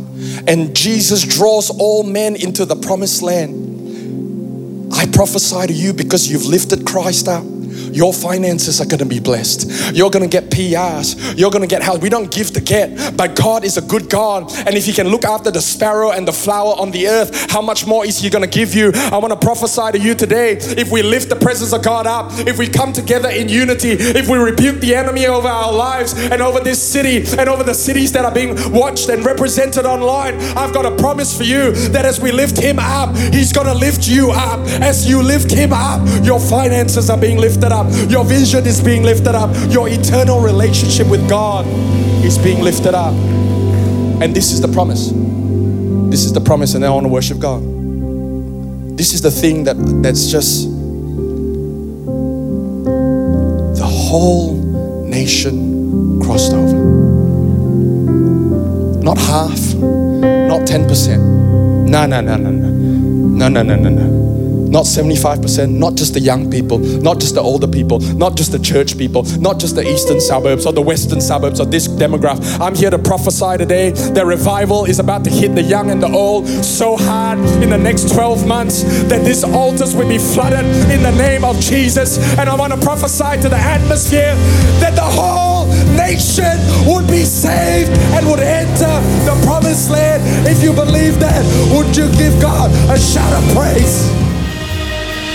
and 0.46 0.74
Jesus 0.74 1.22
draws 1.22 1.70
all 1.70 2.02
men 2.02 2.36
into 2.36 2.64
the 2.64 2.76
promised 2.76 3.22
land. 3.22 4.92
I 4.94 5.06
prophesy 5.06 5.66
to 5.66 5.72
you 5.72 5.92
because 5.92 6.30
you've 6.30 6.46
lifted 6.46 6.86
Christ 6.86 7.28
up. 7.28 7.44
Your 7.92 8.12
finances 8.12 8.80
are 8.80 8.86
going 8.86 8.98
to 8.98 9.06
be 9.06 9.20
blessed. 9.20 9.94
You're 9.94 10.10
going 10.10 10.28
to 10.28 10.28
get 10.28 10.50
PRs. 10.50 11.38
You're 11.38 11.50
going 11.50 11.62
to 11.62 11.68
get 11.68 11.82
help. 11.82 12.02
We 12.02 12.08
don't 12.08 12.30
give 12.30 12.50
to 12.52 12.60
get, 12.60 13.16
but 13.16 13.36
God 13.36 13.64
is 13.64 13.76
a 13.76 13.82
good 13.82 14.08
God. 14.08 14.52
And 14.66 14.76
if 14.76 14.86
He 14.86 14.92
can 14.92 15.08
look 15.08 15.24
after 15.24 15.50
the 15.50 15.60
sparrow 15.60 16.10
and 16.10 16.26
the 16.26 16.32
flower 16.32 16.74
on 16.78 16.90
the 16.90 17.08
earth, 17.08 17.50
how 17.50 17.60
much 17.60 17.86
more 17.86 18.04
is 18.06 18.18
He 18.18 18.30
going 18.30 18.48
to 18.48 18.50
give 18.50 18.74
you? 18.74 18.92
I 18.94 19.18
want 19.18 19.32
to 19.32 19.38
prophesy 19.38 19.92
to 19.92 19.98
you 19.98 20.14
today. 20.14 20.56
If 20.60 20.90
we 20.90 21.02
lift 21.02 21.28
the 21.28 21.36
presence 21.36 21.72
of 21.72 21.82
God 21.82 22.06
up, 22.06 22.30
if 22.46 22.58
we 22.58 22.68
come 22.68 22.92
together 22.92 23.28
in 23.28 23.48
unity, 23.48 23.92
if 23.92 24.28
we 24.28 24.38
rebuke 24.38 24.80
the 24.80 24.94
enemy 24.94 25.26
over 25.26 25.48
our 25.48 25.72
lives 25.72 26.14
and 26.14 26.40
over 26.40 26.60
this 26.60 26.82
city 26.82 27.24
and 27.38 27.48
over 27.48 27.62
the 27.62 27.74
cities 27.74 28.12
that 28.12 28.24
are 28.24 28.34
being 28.34 28.54
watched 28.72 29.08
and 29.08 29.24
represented 29.24 29.86
online, 29.86 30.34
I've 30.56 30.72
got 30.72 30.86
a 30.86 30.94
promise 30.96 31.36
for 31.36 31.44
you 31.44 31.72
that 31.90 32.04
as 32.04 32.20
we 32.20 32.32
lift 32.32 32.58
Him 32.58 32.78
up, 32.78 33.16
He's 33.16 33.52
going 33.52 33.66
to 33.66 33.74
lift 33.74 34.08
you 34.08 34.30
up. 34.30 34.60
As 34.80 35.08
you 35.08 35.22
lift 35.22 35.50
Him 35.50 35.72
up, 35.72 36.02
your 36.24 36.40
finances 36.40 37.10
are 37.10 37.18
being 37.18 37.38
lifted 37.38 37.63
up 37.72 37.86
up. 37.86 38.10
Your 38.10 38.24
vision 38.24 38.66
is 38.66 38.80
being 38.80 39.02
lifted 39.02 39.34
up. 39.34 39.50
Your 39.70 39.88
eternal 39.88 40.40
relationship 40.40 41.08
with 41.08 41.28
God 41.28 41.66
is 42.24 42.38
being 42.38 42.62
lifted 42.62 42.94
up. 42.94 43.14
And 44.22 44.34
this 44.34 44.52
is 44.52 44.60
the 44.60 44.68
promise. 44.68 45.10
This 46.10 46.24
is 46.24 46.32
the 46.32 46.40
promise, 46.40 46.74
and 46.74 46.84
I 46.84 46.90
want 46.90 47.04
to 47.04 47.08
worship 47.08 47.38
God. 47.38 47.62
This 48.96 49.12
is 49.12 49.22
the 49.22 49.30
thing 49.30 49.64
that 49.64 49.76
that's 50.02 50.30
just 50.30 50.68
the 53.76 53.86
whole 53.86 54.54
nation 55.04 56.20
crossed 56.22 56.52
over. 56.52 56.76
Not 59.02 59.18
half, 59.18 59.74
not 59.74 60.66
10%. 60.66 61.88
No, 61.88 62.06
no, 62.06 62.20
no, 62.20 62.36
no, 62.36 62.50
no. 62.50 62.70
No, 63.34 63.48
no, 63.48 63.62
no, 63.62 63.74
no, 63.74 63.88
no 63.90 64.23
not 64.74 64.86
75%, 64.86 65.70
not 65.70 65.94
just 65.94 66.14
the 66.14 66.20
young 66.20 66.50
people, 66.50 66.78
not 66.78 67.20
just 67.20 67.36
the 67.36 67.40
older 67.40 67.68
people, 67.68 68.00
not 68.16 68.36
just 68.36 68.50
the 68.50 68.58
church 68.58 68.98
people, 68.98 69.22
not 69.38 69.60
just 69.60 69.76
the 69.76 69.88
eastern 69.88 70.20
suburbs 70.20 70.66
or 70.66 70.72
the 70.72 70.82
western 70.82 71.20
suburbs 71.20 71.60
or 71.60 71.64
this 71.66 71.86
demographic. 71.86 72.60
I'm 72.60 72.74
here 72.74 72.90
to 72.90 72.98
prophesy 72.98 73.56
today 73.56 73.92
that 73.92 74.26
revival 74.26 74.84
is 74.86 74.98
about 74.98 75.22
to 75.24 75.30
hit 75.30 75.54
the 75.54 75.62
young 75.62 75.92
and 75.92 76.02
the 76.02 76.08
old 76.08 76.48
so 76.48 76.96
hard 76.96 77.38
in 77.62 77.70
the 77.70 77.78
next 77.78 78.12
12 78.12 78.48
months 78.48 78.82
that 79.04 79.24
these 79.24 79.44
altars 79.44 79.94
will 79.94 80.08
be 80.08 80.18
flooded 80.18 80.66
in 80.90 81.04
the 81.04 81.12
name 81.12 81.44
of 81.44 81.60
Jesus. 81.60 82.18
And 82.36 82.50
I 82.50 82.56
want 82.56 82.72
to 82.72 82.80
prophesy 82.80 83.40
to 83.42 83.48
the 83.48 83.56
atmosphere 83.56 84.34
that 84.82 84.96
the 84.96 85.06
whole 85.06 85.66
nation 85.94 86.58
would 86.92 87.06
be 87.06 87.22
saved 87.22 87.92
and 88.18 88.26
would 88.26 88.40
enter 88.40 88.94
the 89.22 89.40
promised 89.46 89.88
land. 89.88 90.20
If 90.48 90.64
you 90.64 90.72
believe 90.72 91.20
that, 91.20 91.46
would 91.70 91.96
you 91.96 92.10
give 92.18 92.42
God 92.42 92.72
a 92.90 92.98
shout 92.98 93.32
of 93.40 93.54
praise? 93.54 94.23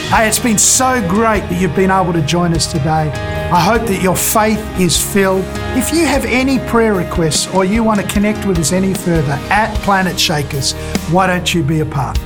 Hey, 0.09 0.27
it's 0.27 0.39
been 0.39 0.57
so 0.57 1.07
great 1.07 1.41
that 1.41 1.61
you've 1.61 1.75
been 1.75 1.91
able 1.91 2.13
to 2.13 2.21
join 2.23 2.55
us 2.55 2.65
today. 2.65 3.11
I 3.51 3.59
hope 3.59 3.87
that 3.87 4.01
your 4.01 4.15
faith 4.15 4.59
is 4.79 4.99
filled. 4.99 5.45
If 5.77 5.93
you 5.93 6.03
have 6.07 6.25
any 6.25 6.57
prayer 6.67 6.95
requests 6.95 7.45
or 7.53 7.63
you 7.63 7.83
want 7.83 8.01
to 8.01 8.07
connect 8.07 8.47
with 8.47 8.57
us 8.57 8.71
any 8.71 8.95
further 8.95 9.33
at 9.51 9.71
Planet 9.83 10.19
Shakers, 10.19 10.73
why 11.11 11.27
don't 11.27 11.53
you 11.53 11.61
be 11.61 11.81
a 11.81 11.85
part? 11.85 12.17